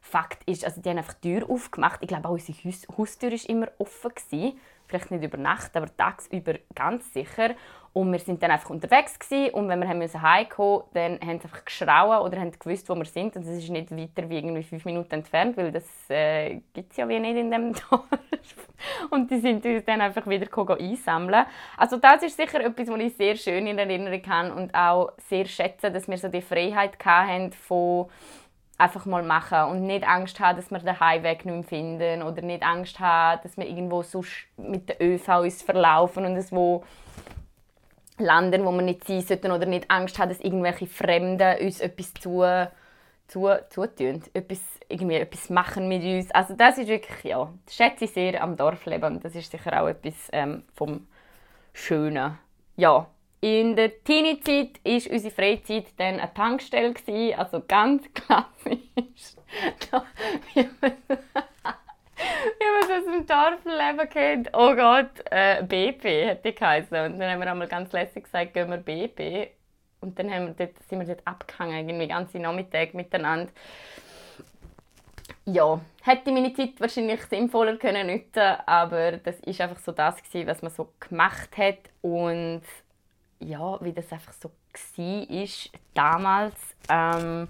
[0.00, 2.00] Fakt ist, also die haben einfach die Tür aufgemacht.
[2.02, 4.12] Ich glaube, auch unsere Haus Haustür war immer offen.
[4.14, 4.58] Gewesen.
[4.86, 7.54] Vielleicht nicht über Nacht, aber tagsüber ganz sicher.
[7.92, 9.54] Und wir sind dann einfach unterwegs gewesen.
[9.54, 13.04] und wenn wir haben heimkommen dann haben sie einfach geschrauen oder haben gewusst, wo wir
[13.04, 13.34] sind.
[13.36, 16.96] Und es ist nicht weiter wie irgendwie fünf Minuten entfernt, weil das äh, gibt es
[16.96, 18.04] ja wie nicht in dem Dorf.
[19.10, 20.46] und die sind uns dann einfach wieder
[20.78, 21.46] einsammeln.
[21.76, 25.46] Also das ist sicher etwas, was ich sehr schön in Erinnerung habe und auch sehr
[25.46, 28.08] schätze, dass wir so die Freiheit hatten von
[28.78, 32.42] einfach mal machen und nicht Angst haben, dass wir den Heimweg nicht mehr finden oder
[32.42, 36.84] nicht Angst haben, dass wir irgendwo sonst mit der ÖV uns verlaufen und es wo
[38.18, 42.14] landen, wo wir nicht sein sollten oder nicht Angst haben, dass irgendwelche Fremden uns etwas
[42.14, 42.44] zu
[43.28, 46.30] zu, zutun, etwas, irgendwie etwas machen mit uns.
[46.32, 49.88] Also das ist wirklich, ja, das schätze ich sehr am Dorfleben das ist sicher auch
[49.88, 51.06] etwas ähm, vom
[51.72, 52.38] Schönen.
[52.76, 53.06] Ja,
[53.40, 56.94] in der Teenie-Zeit war unsere Freizeit dann eine Tankstelle,
[57.36, 59.36] also ganz klassisch.
[62.58, 64.50] Wie man es aus dem Dorfleben kennt.
[64.52, 66.96] Oh Gott, äh, BP hätte ich geheißen.
[67.06, 69.50] Und dann haben wir einmal ganz lässig gesagt, gehen wir BP.
[70.00, 73.52] Und dann haben wir dort, sind wir dort abgehangen, irgendwie ganze Nachmittag miteinander.
[75.44, 80.46] Ja, hätte meine Zeit wahrscheinlich sinnvoller können nutzen aber das ist einfach so das gewesen,
[80.46, 82.62] was man so gemacht hat und
[83.40, 86.54] ja, wie das einfach so war, damals
[86.88, 87.48] ähm,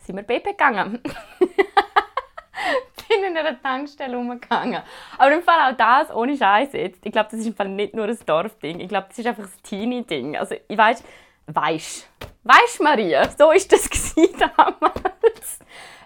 [0.00, 1.00] sind wir BP gegangen.
[3.08, 4.82] bin in einer Tankstelle rumgegangen.
[5.18, 7.04] Aber im Fall auch das, ohne Scheiß jetzt.
[7.04, 8.80] Ich glaube, das ist im Fall nicht nur ein Dorfding.
[8.80, 10.36] Ich glaube, das ist einfach ein Teenie-Ding.
[10.36, 11.02] Also, ich weiß,
[11.46, 12.08] weißt,
[12.44, 13.88] weißt Maria, so ist das
[14.56, 15.58] damals.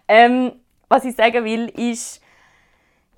[0.06, 0.52] ähm,
[0.88, 2.22] was ich sagen will, ist,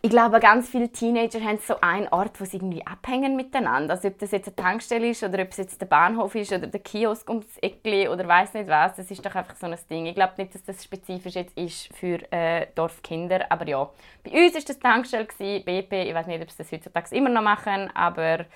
[0.02, 3.94] ich glaube, ganz viele Teenager haben so einen Ort, wo sie irgendwie abhängen miteinander.
[3.94, 6.68] Also ob das jetzt eine Tankstelle ist oder ob es jetzt der Bahnhof ist oder
[6.68, 8.96] der Kiosk ums Eckli oder weiß nicht was.
[8.96, 10.06] Das ist doch einfach so ein Ding.
[10.06, 13.90] Ich glaube nicht, dass das spezifisch jetzt ist für äh, Dorfkinder, aber ja.
[14.24, 16.08] Bei uns ist das Tankstelle gewesen, BP.
[16.08, 18.46] Ich weiß nicht, ob sie das heutzutage immer noch machen, aber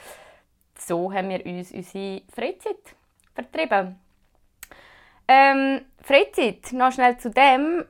[0.78, 2.96] so haben wir uns unsere Freizeit
[3.34, 3.98] vertrieben.
[5.28, 7.84] Ähm, Freizeit, noch schnell zu dem.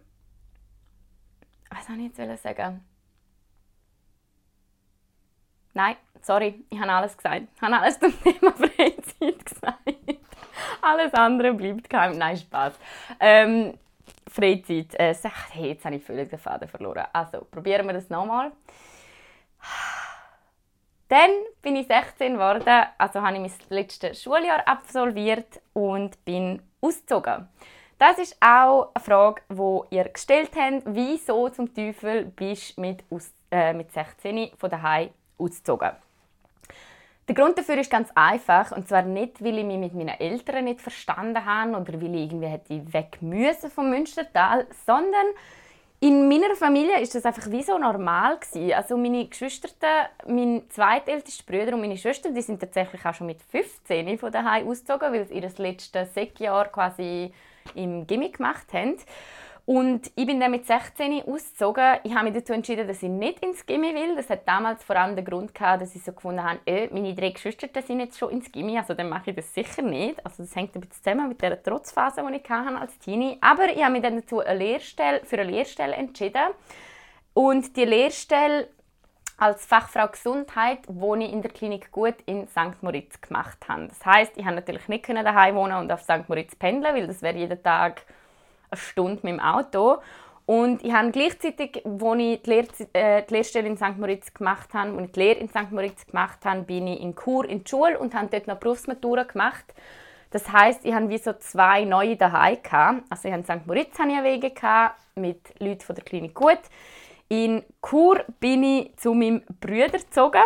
[1.70, 2.84] Was soll ich jetzt sagen?
[5.74, 7.42] Nein, sorry, ich habe alles gesagt.
[7.54, 10.18] Ich habe alles zum Thema Freizeit gesagt.
[10.80, 12.16] alles andere bleibt kein.
[12.16, 12.74] Nein, Spaß.
[13.20, 13.78] Ähm,
[14.28, 14.94] Freizeit.
[14.94, 15.14] Äh,
[15.54, 17.04] jetzt habe ich völlig den Faden verloren.
[17.12, 18.52] Also, probieren wir das nochmal.
[21.08, 27.48] Dann bin ich 16 geworden, also habe ich mein letztes Schuljahr absolviert und bin ausgezogen.
[27.98, 30.82] Das ist auch eine Frage, die ihr gestellt habt.
[30.86, 33.04] Wieso zum Teufel bist du mit,
[33.50, 35.90] äh, mit 16 von daheim ausgezogen.
[37.26, 40.64] Der Grund dafür ist ganz einfach und zwar nicht, weil ich mich mit meinen Eltern
[40.64, 45.26] nicht verstanden habe oder weil ich irgendwie hätte weg müssen vom Münstertal, sondern
[46.00, 48.74] in meiner Familie ist das einfach wie so normal gewesen.
[48.74, 53.42] Also meine Geschwister, mein zweitältester Bruder und meine Schwester, die sind tatsächlich auch schon mit
[53.42, 57.32] 15 von daheim ausgezogen, weil sie ihr letztes Sekjahr quasi
[57.74, 58.98] im Gimmick gemacht haben.
[59.66, 61.96] Und ich bin dann mit 16 ausgezogen.
[62.02, 64.14] Ich habe mich dazu entschieden, dass ich nicht ins Gimmi will.
[64.14, 67.14] Das hat damals vor allem den Grund gehabt, dass ich so gefunden habe, äh, meine
[67.14, 70.24] drei Geschwister sind jetzt schon ins Gimmi, also dann mache ich das sicher nicht.
[70.24, 73.38] Also das hängt ein bisschen zusammen mit der Trotzphase, die ich hatte als Teenie.
[73.40, 76.42] Aber ich habe mich dann dazu eine Lehrstelle, für eine Lehrstelle entschieden.
[77.32, 78.68] Und die Lehrstelle
[79.38, 82.82] als Fachfrau Gesundheit, wo ich in der Klinik gut in St.
[82.82, 83.88] Moritz gemacht habe.
[83.88, 86.28] Das heißt, ich konnte natürlich nicht daheim wohnen und auf St.
[86.28, 88.02] Moritz pendeln, weil das wäre jeden Tag
[88.74, 89.98] eine Stunde mit dem Auto.
[90.46, 93.96] Und ich habe gleichzeitig, als ich die, Lehr äh, die Lehrstelle in St.
[93.96, 95.70] Moritz gemacht habe, als ich die Lehre in St.
[95.70, 99.22] Moritz gemacht habe, bin ich in Chur in die Schule und habe dort noch Berufsmatura
[99.22, 99.64] gemacht.
[100.30, 102.58] Das heißt, ich hatte wie so zwei neue daheim
[103.08, 103.66] Also ich hatte in St.
[103.66, 104.52] Moritz hatte ich Wege
[105.14, 106.58] mit Leuten von der Klinik gut.
[107.28, 110.42] In Chur bin ich zu meinem Bruder gezogen.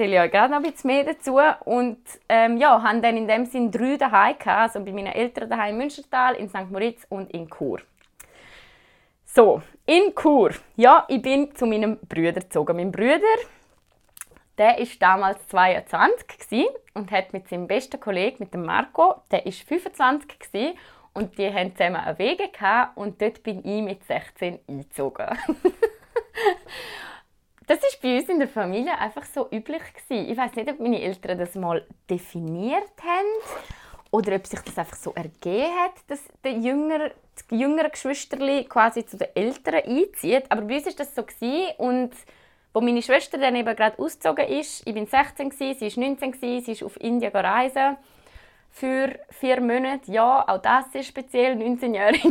[0.00, 1.38] Erzähle ich euch gerade noch ein bisschen mehr dazu.
[1.66, 4.74] Und ähm, ja, haben dann in dem Sinn drei daheim gehabt.
[4.74, 6.70] Also bei meinen Eltern daheim in Münstertal, in St.
[6.70, 7.80] Moritz und in Chur.
[9.26, 10.52] So, in Chur.
[10.76, 12.78] Ja, ich bin zu meinem Bruder gezogen.
[12.78, 13.20] Mein Bruder,
[14.56, 19.52] der war damals 22 und hat mit seinem besten Kollegen, mit dem Marco, der war
[19.52, 20.78] 25 gewesen,
[21.12, 25.26] und die haben zusammen einen Wege gehabt, und dort bin ich mit 16 eingezogen.
[27.70, 30.28] das ist bei uns in der Familie einfach so üblich gewesen.
[30.28, 33.70] Ich weiß nicht, ob meine Eltern das mal definiert haben
[34.10, 39.06] oder ob sich das einfach so ergeben hat, dass der jüngere, das jüngere Geschwisterli quasi
[39.06, 40.46] zu den Älteren einzieht.
[40.48, 41.68] Aber bei uns war das so gewesen.
[41.78, 42.10] und
[42.72, 46.32] wo meine Schwester dann eben gerade ausgezogen ist, ich bin 16 gewesen, sie ist 19
[46.32, 47.96] gewesen, sie ist auf Indien reisen
[48.70, 50.10] für vier Monate.
[50.10, 52.28] Ja, auch das ist speziell, 19-jährige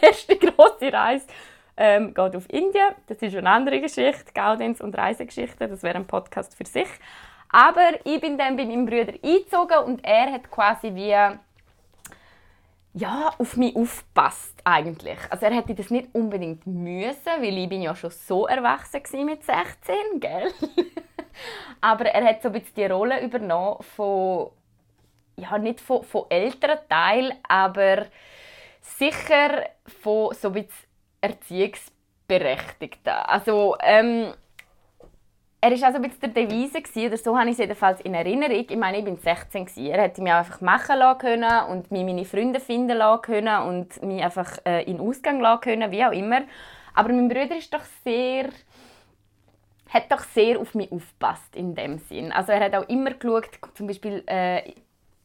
[0.00, 1.26] erste große Reise
[1.78, 2.94] ähm, geht auf Indien.
[3.06, 5.68] Das ist eine andere Geschichte, Gaudenz und Reisegeschichte.
[5.68, 6.88] Das wäre ein Podcast für sich.
[7.48, 11.14] Aber ich bin dann bei meinem Bruder eingezogen und er hat quasi wie
[12.94, 15.18] ja, auf mich aufpasst eigentlich.
[15.30, 19.44] Also er hätte das nicht unbedingt müssen, weil ich bin ja schon so erwachsen mit
[19.44, 20.52] 16, gell?
[21.80, 24.50] Aber er hat so ein bisschen die Rolle übernommen von
[25.36, 28.06] ja nicht von, von älteren Teil, aber
[28.80, 29.66] sicher
[30.02, 30.87] von so ein bisschen
[31.20, 33.12] Erziehungsberechtigten.
[33.12, 34.32] Also, ähm,
[35.60, 38.64] er war also ein bisschen der Devise, oder so habe ich es jedenfalls in Erinnerung.
[38.68, 39.64] Ich meine, ich war 16.
[39.66, 39.86] Gewesen.
[39.86, 44.02] Er hätte mich einfach machen lassen können und mich meine Freunde finden lassen können und
[44.02, 46.42] mich einfach äh, in Ausgang lassen können, wie auch immer.
[46.94, 48.50] Aber mein Bruder ist doch sehr
[49.88, 52.30] hat doch sehr auf mich aufgepasst in dem Sinn.
[52.30, 54.72] Also er hat auch immer geschaut, zum Beispiel äh,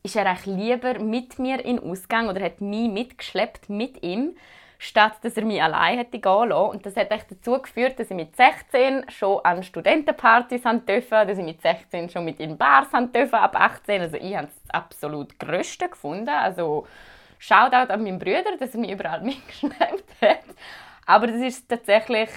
[0.04, 4.36] ist er eigentlich lieber mit mir in Ausgang oder hat mich mitgeschleppt mit ihm
[4.84, 6.72] statt dass er mich allein hätte gehen lassen.
[6.72, 11.38] Und das hat echt dazu geführt, dass ich mit 16 schon an Studentenpartys dürfen, dass
[11.38, 14.02] ich mit 16 schon mit in Bars haben dürfen, ab 18.
[14.02, 16.30] Also ich habe das absolut Größte gefunden.
[16.30, 16.86] Also
[17.40, 20.44] Shoutout an meinen Bruder, dass er mich überall mitgeschleppt hat.
[21.06, 22.30] Aber das ist tatsächlich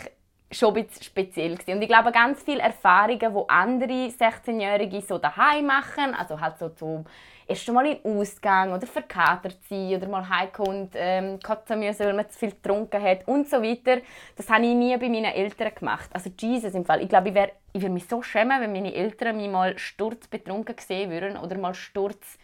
[0.53, 1.59] schon ein bisschen speziell.
[1.67, 6.69] Und ich glaube, ganz viele Erfahrungen, die andere 16-Jährige so daheim machen, also halt so
[6.69, 7.07] zum
[7.47, 12.15] erst mal in den Ausgang oder verkatert sein oder mal heimkommen ähm, kotzen müssen, weil
[12.15, 14.01] man zu viel getrunken hat und so weiter.
[14.37, 16.11] Das habe ich nie bei meinen Eltern gemacht.
[16.13, 17.03] Also Jesus im Fall.
[17.03, 20.77] Ich glaube, ich, wär, ich würde mich so schämen, wenn meine Eltern mich mal sturzbetrunken
[20.79, 22.39] sehen würden oder mal sturz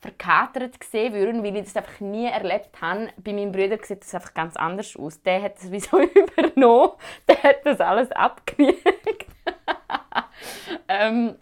[0.00, 3.08] verkatert gesehen würden, weil ich das einfach nie erlebt habe.
[3.16, 5.20] Bei meinem Bruder sieht das einfach ganz anders aus.
[5.22, 6.92] Der hat das wieso übernommen.
[7.26, 9.26] Der hat das alles abgekriegt.
[10.88, 11.36] ähm,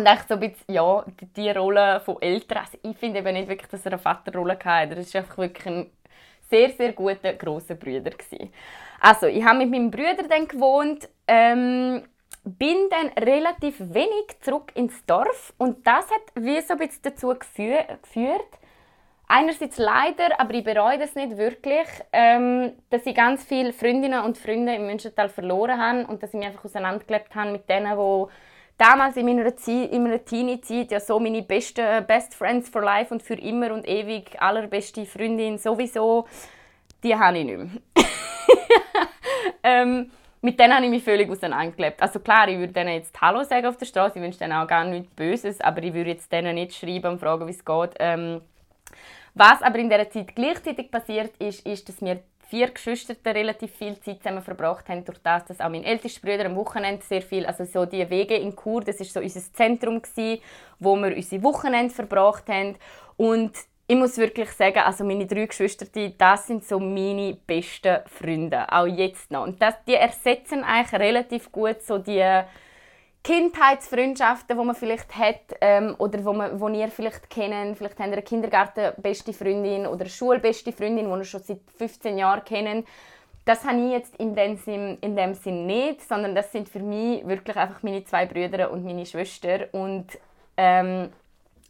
[0.00, 2.58] und echt so ein bisschen, ja, die, die Rolle von Eltern.
[2.58, 4.68] Also ich finde eben nicht wirklich, dass er eine Vaterrolle hatte.
[4.68, 5.90] Er war einfach wirklich ein
[6.48, 8.10] sehr, sehr guter, grosser Bruder.
[8.10, 8.52] Gewesen.
[9.00, 12.02] Also, ich habe mit meinem Bruder dann gewohnt, ähm,
[12.44, 17.34] bin dann relativ wenig zurück ins Dorf und das hat wie so ein bisschen dazu
[17.34, 18.58] geführt,
[19.28, 24.38] einerseits leider, aber ich bereue das nicht wirklich, ähm, dass ich ganz viele Freundinnen und
[24.38, 28.26] Freunde im Münchental verloren habe und dass ich mich einfach auseinandergelebt habe mit denen, die
[28.80, 33.34] damals in meiner, meiner Teenie-Zeit ja so meine besten Best Friends for Life und für
[33.34, 36.26] immer und ewig allerbeste Freundin sowieso,
[37.02, 37.68] die habe ich nicht mehr.
[39.62, 42.00] ähm, mit denen habe ich mich völlig auseinandergelebt.
[42.00, 44.66] Also klar, ich würde denen jetzt Hallo sagen auf der Straße, ich wünsche denen auch
[44.66, 47.94] gar nichts Böses, aber ich würde jetzt denen nicht schreiben und fragen, wie es geht.
[47.98, 48.40] Ähm,
[49.34, 53.98] was aber in dieser Zeit gleichzeitig passiert ist, ist, dass wir vier Geschwister relativ viel
[54.00, 57.46] Zeit zusammen verbracht haben, durch das, dass auch mein ältester Bruder am Wochenende sehr viel,
[57.46, 60.42] also so die Wege in Chur, das ist so unser Zentrum gewesen,
[60.80, 62.76] wo wir unsere Wochenende verbracht haben
[63.16, 63.52] und
[63.86, 68.70] ich muss wirklich sagen, also meine drei Geschwister, die, das sind so meine besten Freunde,
[68.70, 69.42] auch jetzt noch.
[69.42, 72.42] Und das, die ersetzen eigentlich relativ gut so die
[73.22, 77.74] Kindheitsfreundschaften, die man vielleicht hat ähm, oder wo, man, wo ihr vielleicht kennen.
[77.74, 82.16] Vielleicht habt ihr eine Kindergarten-beste Freundin oder eine Schulbeste Freundin, die ihr schon seit 15
[82.16, 82.86] Jahren kennen.
[83.44, 86.78] Das habe ich jetzt in dem, Sinn, in dem Sinn nicht, sondern das sind für
[86.78, 89.68] mich wirklich einfach meine zwei Brüder und meine Schwester.
[89.72, 90.06] Und
[90.56, 91.10] ähm,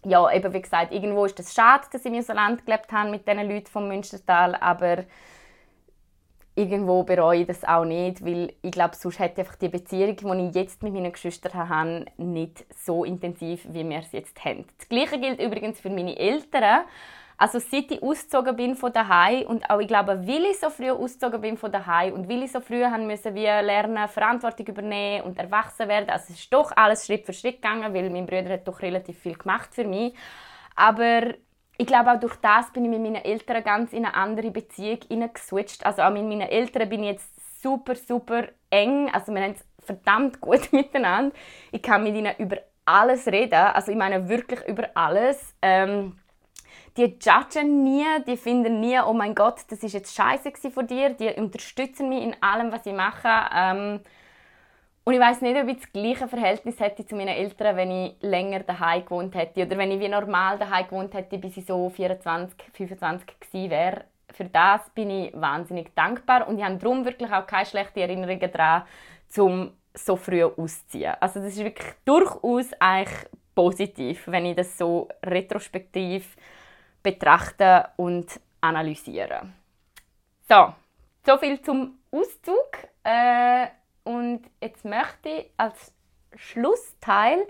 [0.04, 3.10] ja, eben wie gesagt, irgendwo ist es schade, dass ich in so Land gelebt habe
[3.10, 5.04] mit diesen Leuten vom Münstertal, aber
[6.54, 10.48] irgendwo bereue ich das auch nicht, weil ich glaube, sonst hätte einfach die Beziehung, die
[10.48, 14.64] ich jetzt mit meinen Geschwistern habe, nicht so intensiv, wie wir es jetzt haben.
[14.78, 16.84] Das Gleiche gilt übrigens für meine Eltern.
[17.38, 20.90] Also seit ich ausgezogen bin von daheim und auch ich glaube, weil ich so früh
[20.90, 25.24] ausgezogen bin von daheim und weil ich so früh haben müssen wie lernen, Verantwortung übernehmen
[25.24, 28.50] und erwachsen werden, also es ist doch alles Schritt für Schritt gegangen, weil mein Bruder
[28.50, 30.14] hat doch relativ viel gemacht für mich.
[30.76, 31.32] Aber
[31.80, 34.98] ich glaube auch durch das bin ich mit meinen Eltern ganz in eine andere Beziehung
[35.32, 35.86] geswitcht.
[35.86, 39.08] Also auch mit meinen Eltern bin ich jetzt super, super eng.
[39.10, 41.34] Also wir haben es verdammt gut miteinander.
[41.72, 43.54] Ich kann mit ihnen über alles reden.
[43.54, 45.54] Also ich meine wirklich über alles.
[45.62, 46.18] Ähm,
[46.98, 51.14] die judgen nie, die finden nie, oh mein Gott, das ist jetzt scheiße von dir.
[51.14, 53.28] Die unterstützen mich in allem, was ich mache.
[53.54, 54.00] Ähm,
[55.04, 58.16] und ich weiß nicht, ob ich das gleiche Verhältnis hätte zu meinen Eltern, wenn ich
[58.20, 61.88] länger daheim gewohnt hätte oder wenn ich wie normal daheim gewohnt hätte, bis ich so
[61.88, 64.04] 24, 25 gewesen wäre.
[64.32, 68.52] Für das bin ich wahnsinnig dankbar und ich habe darum wirklich auch keine schlechten Erinnerungen
[68.52, 68.82] daran,
[69.38, 71.14] um so früh auszuziehen.
[71.18, 76.36] Also das ist wirklich durchaus eigentlich positiv, wenn ich das so retrospektiv
[77.02, 79.48] betrachte und analysiere.
[80.48, 80.74] So,
[81.26, 82.70] so viel zum Auszug.
[83.02, 83.66] Äh,
[84.04, 85.92] und jetzt möchte ich als
[86.36, 87.46] Schlussteil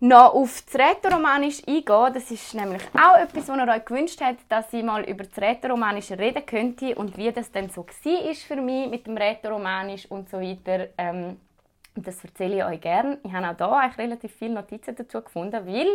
[0.00, 2.14] noch auf das Rätoromanisch eingehen.
[2.14, 5.36] Das ist nämlich auch etwas, was ihr euch gewünscht habt, dass ich mal über das
[5.36, 10.30] Rätoromanisch reden könnte und wie das dann so war für mich mit dem Rätoromanisch und
[10.30, 10.88] so weiter.
[10.96, 11.38] Ähm,
[11.94, 13.18] das erzähle ich euch gerne.
[13.22, 15.88] Ich habe auch hier eigentlich relativ viele Notizen dazu gefunden, weil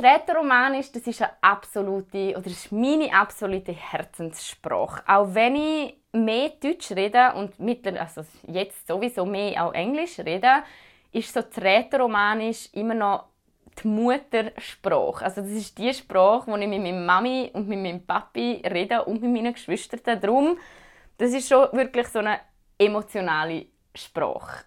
[0.00, 5.02] Rätoromanisch, das ist eine absolute, oder ist meine absolute Herzenssprache.
[5.06, 10.62] Auch wenn ich mehr Deutsch rede und mittlerweile, also jetzt sowieso mehr auch Englisch rede,
[11.12, 13.24] ist so Rätoromanisch immer noch
[13.82, 15.24] die Muttersprache.
[15.24, 19.04] Also das ist die Sprache, die ich mit meiner Mami und mit meinem Papi rede
[19.04, 20.20] und mit meinen Geschwistern.
[20.20, 20.58] Darum,
[21.16, 22.40] das ist schon wirklich so eine
[22.78, 24.64] emotionale Sprache.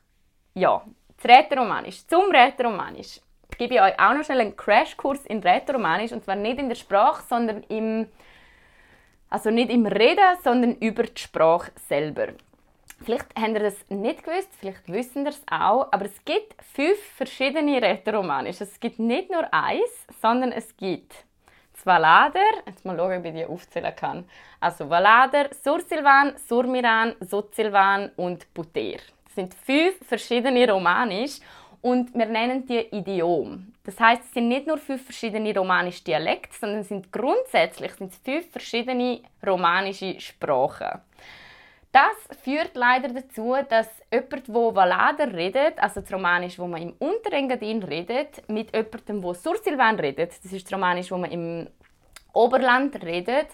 [0.53, 0.84] ja,
[1.23, 2.07] Rätoromanisch.
[2.07, 3.21] Zum Rätoromanisch
[3.62, 6.76] gebe ich euch auch noch schnell einen Crashkurs in Rätoromanisch und zwar nicht in der
[6.76, 8.07] Sprache, sondern im
[9.30, 12.30] also nicht im Reden, sondern über die Sprache selber.
[13.03, 16.97] Vielleicht habt ihr das nicht gewusst, vielleicht wissen ihr es auch, aber es gibt fünf
[17.16, 18.62] verschiedene Rätoromanisch.
[18.62, 21.14] Es gibt nicht nur eins, sondern es gibt
[21.84, 24.26] Valader, jetzt mal schauen, ob ich die aufzählen kann.
[24.59, 28.97] Also Valader, Sursilvan, Surmiran, Sozilvan und Buter.
[29.26, 31.39] Das sind fünf verschiedene Romanisch
[31.82, 33.73] und wir nennen die Idiom.
[33.84, 38.17] Das heißt, es sind nicht nur fünf verschiedene romanische Dialekte, sondern sind grundsätzlich sind es
[38.19, 41.01] fünf verschiedene romanische Sprachen.
[41.91, 42.13] Das
[42.43, 47.84] führt leider dazu, dass jemand, der Valader redet, also das Romanisch, wo man im Unterengadin
[47.84, 51.67] redet, mit jemandem, der Sursilvan redet, das ist das Romanisch, wo man im
[52.32, 53.47] Oberland redet,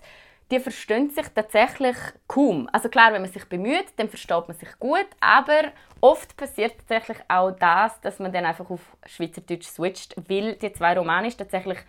[0.52, 2.70] die verstehen sich tatsächlich kaum.
[2.72, 5.72] Also klar, wenn man sich bemüht, dann versteht man sich gut, aber
[6.02, 10.98] oft passiert tatsächlich auch das, dass man dann einfach auf Schweizerdeutsch switcht, weil die zwei
[10.98, 11.80] Romanisch tatsächlich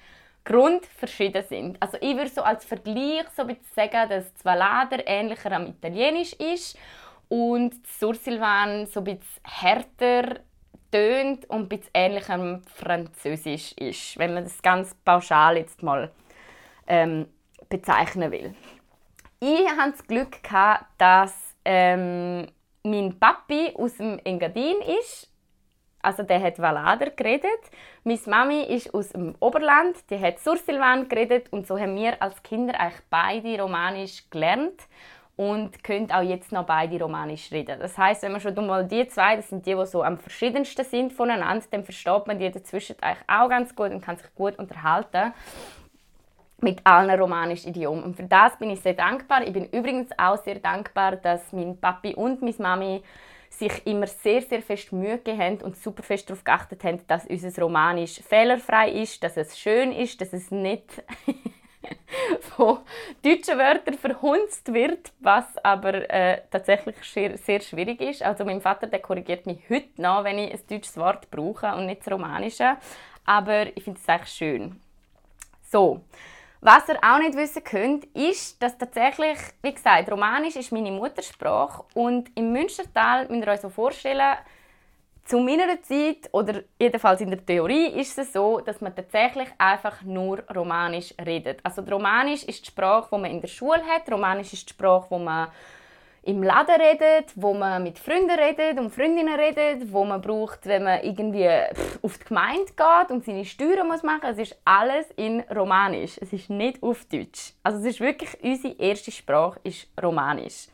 [0.45, 1.77] grundverschieden sind.
[1.81, 3.45] Also ich würde so als Vergleich so
[3.75, 6.79] sagen, dass Zvalader ähnlicher am Italienisch ist
[7.29, 10.41] und Sursilvan so ein bisschen härter
[10.91, 16.11] tönt und ein bisschen ähnlicher am Französisch ist, wenn man das ganz pauschal jetzt mal
[16.87, 17.27] ähm,
[17.69, 18.55] bezeichnen will.
[19.41, 22.47] Ich hatte das Glück, gehabt, dass ähm,
[22.83, 25.31] mein Papi aus dem Engadin ist.
[26.01, 27.51] Also der hat Valader geredet.
[28.05, 32.43] Meine Mami ist aus dem Oberland, die hat Sursilvan geredet und so haben wir als
[32.43, 34.89] Kinder eigentlich beide Romanisch gelernt
[35.37, 37.79] und können auch jetzt noch beide Romanisch reden.
[37.79, 40.85] Das heißt, wenn man schon mal die zwei, das sind die, die so am verschiedensten
[40.85, 44.59] sind voneinander, dann versteht man die dazwischen eigentlich auch ganz gut und kann sich gut
[44.59, 45.33] unterhalten
[46.61, 48.03] mit allen romanischen Idiomen.
[48.03, 49.47] Und für das bin ich sehr dankbar.
[49.47, 53.03] Ich bin übrigens auch sehr dankbar, dass mein Papi und meine Mami
[53.51, 57.27] sich immer sehr, sehr fest Mühe gegeben haben und super fest darauf geachtet haben, dass
[57.27, 61.03] unser Romanisch fehlerfrei ist, dass es schön ist, dass es nicht
[62.41, 62.79] von
[63.23, 68.23] deutschen Wörtern verhunzt wird, was aber äh, tatsächlich sehr, sehr schwierig ist.
[68.23, 71.87] Also mein Vater der korrigiert mich heute noch, wenn ich ein deutsches Wort brauche und
[71.87, 72.77] nicht das Romanische.
[73.25, 74.81] Aber ich finde es eigentlich schön.
[75.63, 76.01] So,
[76.61, 81.85] was ihr auch nicht wissen könnt, ist, dass tatsächlich, wie gesagt, Romanisch ist meine Muttersprache
[81.95, 84.37] und im Münstertal müsst ihr euch so vorstellen,
[85.29, 90.01] zu meiner Zeit, oder jedenfalls in der Theorie, ist es so, dass man tatsächlich einfach
[90.03, 91.61] nur Romanisch redet.
[91.63, 94.11] Also Romanisch ist die Sprache, die man in der Schule hat.
[94.11, 95.49] Romanisch ist die Sprache, die man
[96.29, 100.85] im Laden redet, wo man mit Freunden redet und Freundinnen redet, wo man braucht, wenn
[100.85, 101.49] man irgendwie
[102.03, 104.29] auf die Gemeinde geht und seine Steuern muss machen.
[104.29, 106.19] Es ist alles in Romanisch.
[106.21, 107.55] Es ist nicht auf Deutsch.
[107.63, 110.67] Also es ist wirklich unsere erste Sprache ist Romanisch.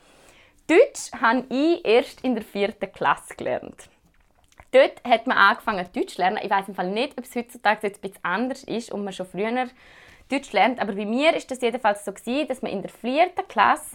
[0.67, 3.89] Deutsch habe ich erst in der vierten Klasse gelernt.
[4.73, 6.41] Dort hat man angefangen Deutsch zu lernen.
[6.43, 9.13] Ich weiß im Fall nicht, ob es heutzutage jetzt ein bisschen anders ist und man
[9.13, 9.69] schon früher
[10.29, 13.95] Deutsch lernt, aber bei mir ist das jedenfalls so dass man in der vierten Klasse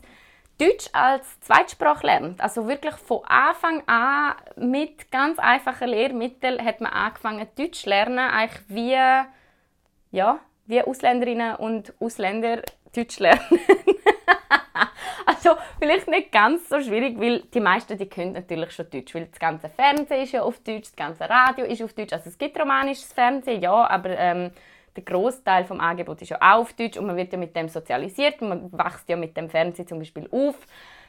[0.60, 2.42] Deutsch als Zweitsprache lernt.
[2.42, 8.20] Also wirklich von Anfang an mit ganz einfachen Lehrmitteln hat man angefangen Deutsch zu lernen,
[8.20, 8.98] eigentlich wie,
[10.12, 12.62] ja, wie Ausländerinnen und Ausländer
[12.94, 13.42] Deutsch lernen.
[15.26, 19.28] also vielleicht nicht ganz so schwierig, weil die meisten die können natürlich schon Deutsch, weil
[19.28, 22.12] das ganze Fernsehen ist ja auf Deutsch, das ganze Radio ist auf Deutsch.
[22.12, 24.52] Also es gibt romanisches Fernsehen, ja, aber ähm,
[25.00, 28.42] der Großteil vom Angebot ist ja auf Deutsch und man wird ja mit dem sozialisiert
[28.42, 30.56] und man wächst ja mit dem Fernsehen zum Beispiel auf.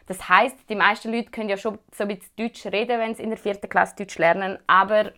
[0.07, 3.23] Das heißt, die meisten Leute können ja schon so ein bisschen Deutsch reden, wenn sie
[3.23, 5.13] in der vierten Klasse Deutsch lernen, aber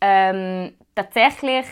[0.00, 1.66] ähm, tatsächlich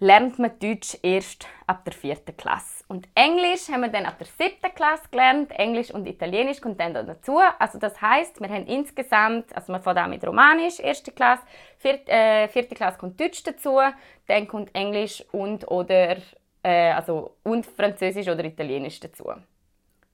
[0.00, 2.84] lernt man Deutsch erst ab der vierten Klasse.
[2.88, 5.52] Und Englisch haben wir dann ab der siebten Klasse gelernt.
[5.52, 7.38] Englisch und Italienisch kommt dann dazu.
[7.58, 11.42] Also das heißt, wir haben insgesamt, also man fängt auch mit Romanisch, erste Klasse,
[11.78, 13.78] vierte, äh, vierte Klasse kommt Deutsch dazu,
[14.26, 16.16] dann kommt Englisch und oder
[16.62, 19.24] äh, also und Französisch oder Italienisch dazu.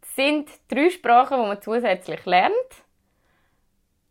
[0.00, 2.52] Das sind drei Sprachen, die man zusätzlich lernt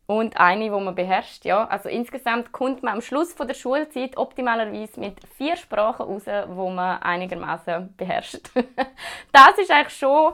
[0.08, 1.46] und eine, wo man beherrscht.
[1.46, 1.68] Ja.
[1.68, 6.70] Also insgesamt kommt man am Schluss von der Schulzeit optimalerweise mit vier Sprachen raus, wo
[6.70, 8.50] man einigermaßen beherrscht.
[9.32, 10.34] das ist eigentlich schon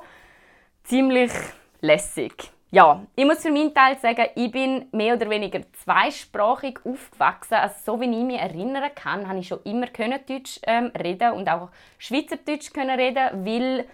[0.84, 1.32] ziemlich
[1.80, 2.52] lässig.
[2.74, 7.56] Ja, ich muss für meinen Teil sagen, ich bin mehr oder weniger zweisprachig aufgewachsen.
[7.56, 11.50] Also so wie ich mich erinnern kann, habe ich schon immer Deutsch ähm, reden und
[11.50, 11.68] auch
[11.98, 13.86] Schweizerdeutsch können reden, weil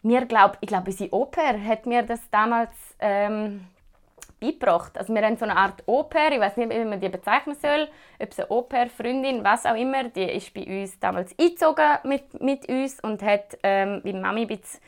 [0.00, 3.66] mir glaub, ich glaube, unsere Oper hat mir das damals ähm,
[4.42, 4.98] beigebracht.
[4.98, 7.88] Also wir haben so eine Art Oper, ich weiß nicht, wie man die bezeichnen soll,
[8.20, 12.40] ob es eine Oper, Freundin, was auch immer, die ist bei uns damals eingezogen mit,
[12.40, 14.80] mit uns und hat ähm, wie Mami ein bisschen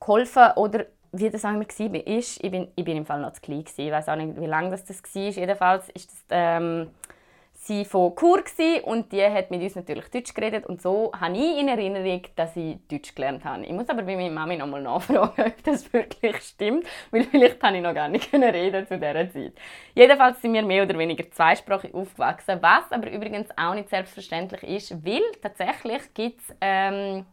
[0.00, 3.40] geholfen oder wie das einmal war, ist, ich bin, ich bin im Fall noch zu
[3.40, 3.86] klein gewesen.
[3.86, 5.22] Ich weiß auch nicht, wie lange das, das war.
[5.22, 6.90] Jedenfalls ist das ähm,
[7.66, 8.42] sie von Kur
[8.84, 12.56] und die hat mit uns natürlich Deutsch geredet und so habe ich in Erinnerung, dass
[12.56, 13.64] ich Deutsch gelernt habe.
[13.64, 17.62] Ich muss aber bei meiner Mami noch mal nachfragen, ob das wirklich stimmt, weil vielleicht
[17.62, 19.52] habe ich noch gar nicht reden zu dieser Zeit.
[19.94, 25.04] Jedenfalls sind wir mehr oder weniger zweisprachig aufgewachsen, was aber übrigens auch nicht selbstverständlich ist,
[25.04, 27.26] weil tatsächlich gibt es ähm,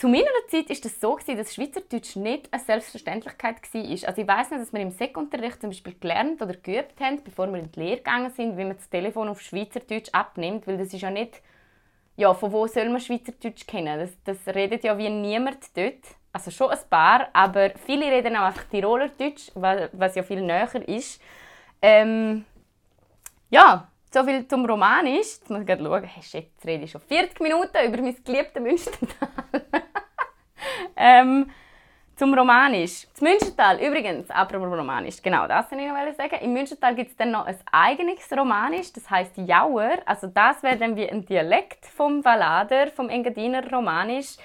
[0.00, 4.08] zu meiner Zeit war das so, dass Schweizerdeutsch nicht eine Selbstverständlichkeit war.
[4.08, 7.48] Also ich weiß nicht, dass wir im Sekundarunterricht zum Beispiel gelernt oder geübt haben, bevor
[7.48, 10.94] wir in die Lehre gegangen sind, wie man das Telefon auf Schweizerdeutsch abnimmt, weil das
[10.94, 11.42] ist ja nicht...
[12.16, 13.98] Ja, von wo soll man Schweizerdeutsch kennen?
[13.98, 16.02] Das, das redet ja wie niemand dort.
[16.32, 21.20] Also schon ein paar, aber viele reden auch einfach Tirolerdeutsch, was ja viel näher ist.
[21.82, 22.46] Ähm,
[23.50, 25.36] ja, so viel zum Romanisch.
[25.38, 26.04] Jetzt muss ich schauen.
[26.04, 29.28] Hey, shit, jetzt rede ich schon 40 Minuten über mein geliebtes Münstertal.
[31.00, 31.50] ähm,
[32.20, 33.06] zum Romanisch.
[33.12, 36.44] Das Münstertal, übrigens, apropos Romanisch, genau das wollte ich noch sagen.
[36.44, 39.92] Im Münstertal gibt es dann noch ein eigenes Romanisch, das heißt Jauer.
[40.04, 44.36] Also das wäre dann wie ein Dialekt vom Valader, vom Engadiner Romanisch.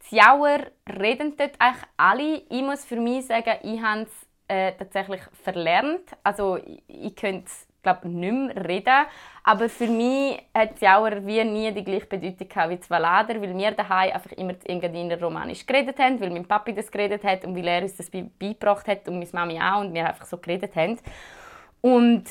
[0.00, 0.58] Das Jauer
[0.88, 2.42] reden dort eigentlich alle.
[2.48, 6.10] Ich muss für mich sagen, ich habe es äh, tatsächlich verlernt.
[6.24, 7.48] Also ich, ich könnte
[7.82, 9.06] glaube nicht mehr reden.
[9.42, 13.56] Aber für mich hat es auch wie nie die gleiche Bedeutung wie das Valader, weil
[13.56, 17.56] wir daheim einfach immer Engadiner Romanisch geredet haben, weil mein Papi das geredet hat und
[17.56, 20.76] weil er uns das beigebracht hat und meine Mami auch und wir einfach so geredet
[20.76, 20.98] haben.
[21.80, 22.24] Und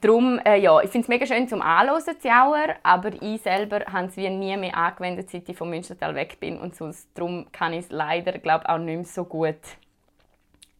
[0.00, 3.80] darum, äh, ja, ich finde es mega schön zum Anhören, das Jauer, aber ich selber
[3.92, 7.50] habe es wie nie mehr angewendet, seit ich vom Münstertal weg bin und sonst, darum
[7.52, 9.56] kann ich es leider, glaube auch nicht mehr so gut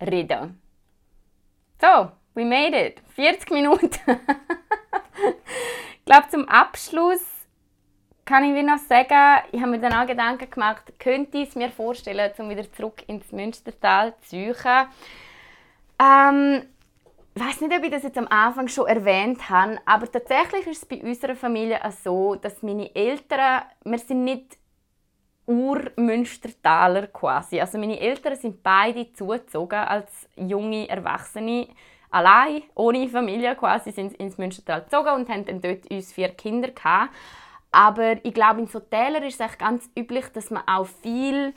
[0.01, 0.61] reden.
[1.81, 3.01] So, We made it.
[3.17, 3.91] 40 Minuten.
[5.97, 7.21] ich glaube, zum Abschluss
[8.25, 11.69] kann ich noch sagen, ich habe mir dann auch Gedanken gemacht, könnte ich es mir
[11.69, 14.87] vorstellen, um wieder zurück ins Münstertal zu suchen.
[16.01, 16.63] Ähm,
[17.35, 20.83] ich weiß nicht, ob ich das jetzt am Anfang schon erwähnt habe, aber tatsächlich ist
[20.85, 24.59] es bei unserer Familie auch so, dass meine Eltern, wir sind nicht
[25.45, 27.61] Urmünstertaler quasi.
[27.61, 31.67] Also meine Eltern sind beide zugezogen als junge Erwachsene
[32.11, 36.71] allein, ohne Familie quasi, sind ins Münstertal gezogen und haben dann dort uns vier Kinder
[36.71, 37.15] gehabt.
[37.71, 41.55] Aber ich glaube, in so Tälern ist es ganz üblich, dass man auch viel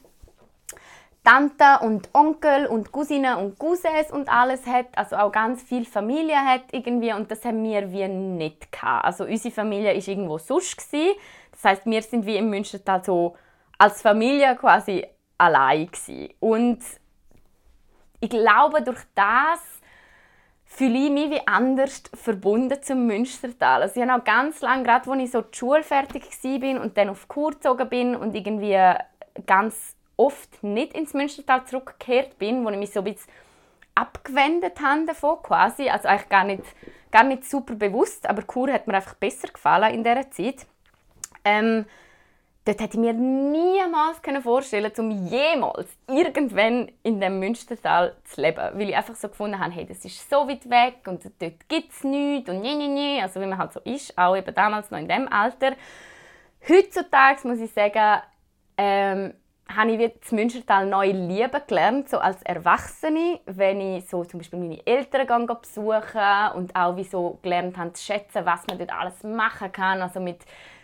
[1.23, 6.37] Tante und Onkel und Cousinen und Cousins und alles hat, also auch ganz viel Familie
[6.37, 9.05] hat irgendwie und das haben wir wie nicht gehabt.
[9.05, 10.91] Also unsere Familie ist irgendwo sonst.
[11.51, 13.35] Das heißt, wir sind wie im Münstertal so
[13.77, 15.05] als Familie quasi
[15.37, 16.33] allein gewesen.
[16.39, 16.79] Und
[18.19, 19.70] ich glaube, durch das
[20.73, 23.81] fühle ich mich wie anders verbunden zum Münstertal.
[23.81, 26.97] Also ich habe auch ganz lange, gerade als ich so die Schule fertig war und
[26.97, 28.79] dann auf Kur gezogen bin und irgendwie
[29.45, 33.29] ganz oft nicht ins Münstertal zurückgekehrt bin, wo ich mich so ein bisschen
[33.95, 35.89] abgewendet habe davon quasi.
[35.89, 36.63] Also eigentlich gar nicht,
[37.11, 40.65] gar nicht super bewusst, aber Kur hat mir einfach besser gefallen in dieser Zeit.
[41.43, 41.85] Ähm,
[42.71, 48.61] dort hätte ich mir niemals vorstellen können, um jemals irgendwann in dem Münstertal zu leben.
[48.73, 51.91] Weil ich einfach so gefunden habe, hey, das ist so weit weg und dort gibt
[51.91, 53.21] es nichts und nie, nie, nie.
[53.21, 55.73] Also wie man halt so ist, auch eben damals noch in dem Alter.
[56.67, 58.21] Heutzutage muss ich sagen,
[58.77, 59.33] ähm,
[59.75, 64.59] habe ich das Münstertal neu lieben gelernt, so als Erwachsene, wenn ich so zum Beispiel
[64.59, 69.23] meine Eltern besuche und auch wie so gelernt habe zu schätzen, was man dort alles
[69.23, 70.39] machen kann, also mit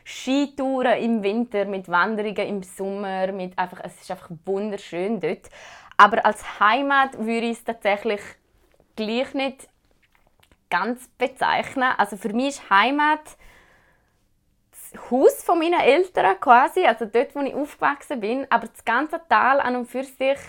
[0.09, 5.49] Skitouren im Winter, mit Wanderungen im Sommer, mit einfach, es ist einfach wunderschön dort.
[5.97, 8.21] Aber als Heimat würde ich es tatsächlich
[8.95, 9.67] gleich nicht
[10.69, 11.91] ganz bezeichnen.
[11.97, 13.19] Also für mich ist Heimat
[14.71, 18.47] das Haus von meinen Eltern quasi, also dort, wo ich aufgewachsen bin.
[18.49, 20.39] Aber das ganze Tal an und für sich,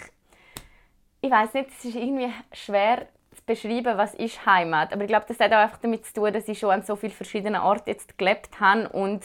[1.20, 3.08] ich weiß nicht, es ist irgendwie schwer
[3.48, 4.92] beschreiben, was ist Heimat.
[4.92, 6.94] Aber ich glaube, das hat auch einfach damit zu tun, dass ich schon an so
[6.94, 9.24] vielen verschiedenen Orten jetzt gelebt habe und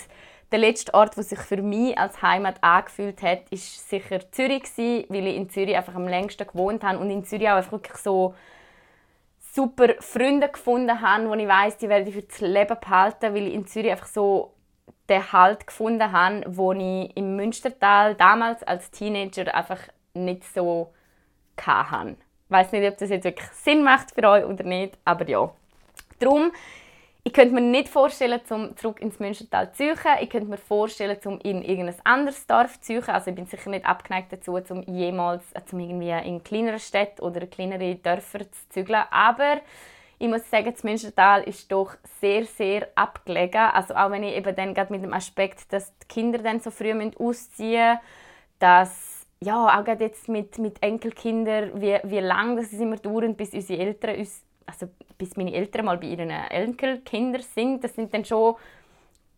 [0.51, 5.05] der letzte Ort, der sich für mich als Heimat angefühlt hat, ist sicher Zürich gewesen,
[5.09, 8.35] weil ich in Zürich einfach am längsten gewohnt habe und in Zürich auch wirklich so
[9.39, 13.47] super Freunde gefunden habe, wo ich weiß, die werde ich für das Leben behalten, weil
[13.47, 14.53] ich in Zürich einfach so
[15.09, 19.79] den Halt gefunden habe, wo ich im Münstertal damals als Teenager einfach
[20.13, 20.93] nicht so
[21.59, 22.17] hatte.
[22.53, 25.51] Weiß nicht, ob das jetzt wirklich Sinn macht für euch oder nicht, aber ja.
[26.19, 26.51] Darum
[27.25, 29.97] ich könnte mir nicht vorstellen, zum zurück ins Münstertal zu ziehen.
[30.19, 33.03] Ich könnte mir vorstellen, zum in irgendein anderes Dorf zu ziehen.
[33.07, 37.23] Also ich bin sicher nicht abgeneigt dazu, zum jemals äh, zum irgendwie in kleinere Städte
[37.23, 39.03] oder kleinere Dörfer zu zügeln.
[39.09, 39.61] Aber
[40.19, 43.69] ich muss sagen, das Münstertal ist doch sehr, sehr abgelegen.
[43.73, 46.71] Also auch wenn ich eben dann gerade mit dem Aspekt, dass die Kinder dann so
[46.71, 47.99] früh ausziehen müssen,
[48.59, 49.12] dass
[49.43, 54.17] ja, auch jetzt mit, mit Enkelkindern, wie, wie lange das immer dauert, bis unsere Eltern
[54.17, 54.87] uns, also
[55.17, 58.55] bis meine Eltern mal bei ihren Enkelkindern sind, das sind dann schon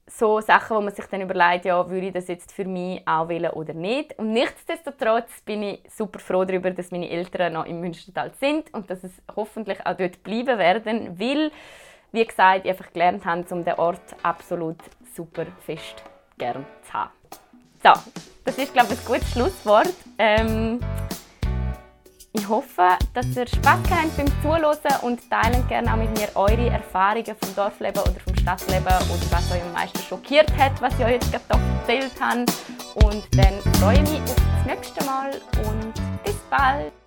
[0.08, 3.28] so Sachen, wo man sich dann überlegt, ja, würde ich das jetzt für mich auch
[3.28, 4.18] wählen oder nicht.
[4.20, 8.89] Und nichtsdestotrotz bin ich super froh darüber, dass meine Eltern noch im Münstertal sind und
[8.89, 11.51] dass es hoffentlich auch dort bleiben werden, weil,
[12.12, 14.78] wie gesagt, ich einfach gelernt habe, um den Ort absolut
[15.16, 16.03] super fest
[16.38, 17.14] gern zu haben.
[17.86, 17.91] So,
[18.45, 19.93] das ist, glaube ich, ein gutes Schlusswort.
[20.17, 20.79] Ähm,
[22.33, 26.67] ich hoffe, dass ihr Spaß habt beim Zuhören und teilen gerne auch mit mir eure
[26.71, 31.05] Erfahrungen vom Dorfleben oder vom Stadtleben oder was euch am meisten schockiert hat, was ich
[31.05, 32.45] euch jetzt gerade erzählt habe.
[33.05, 35.31] Und dann freue ich mich auf das nächste Mal
[35.67, 37.05] und bis bald!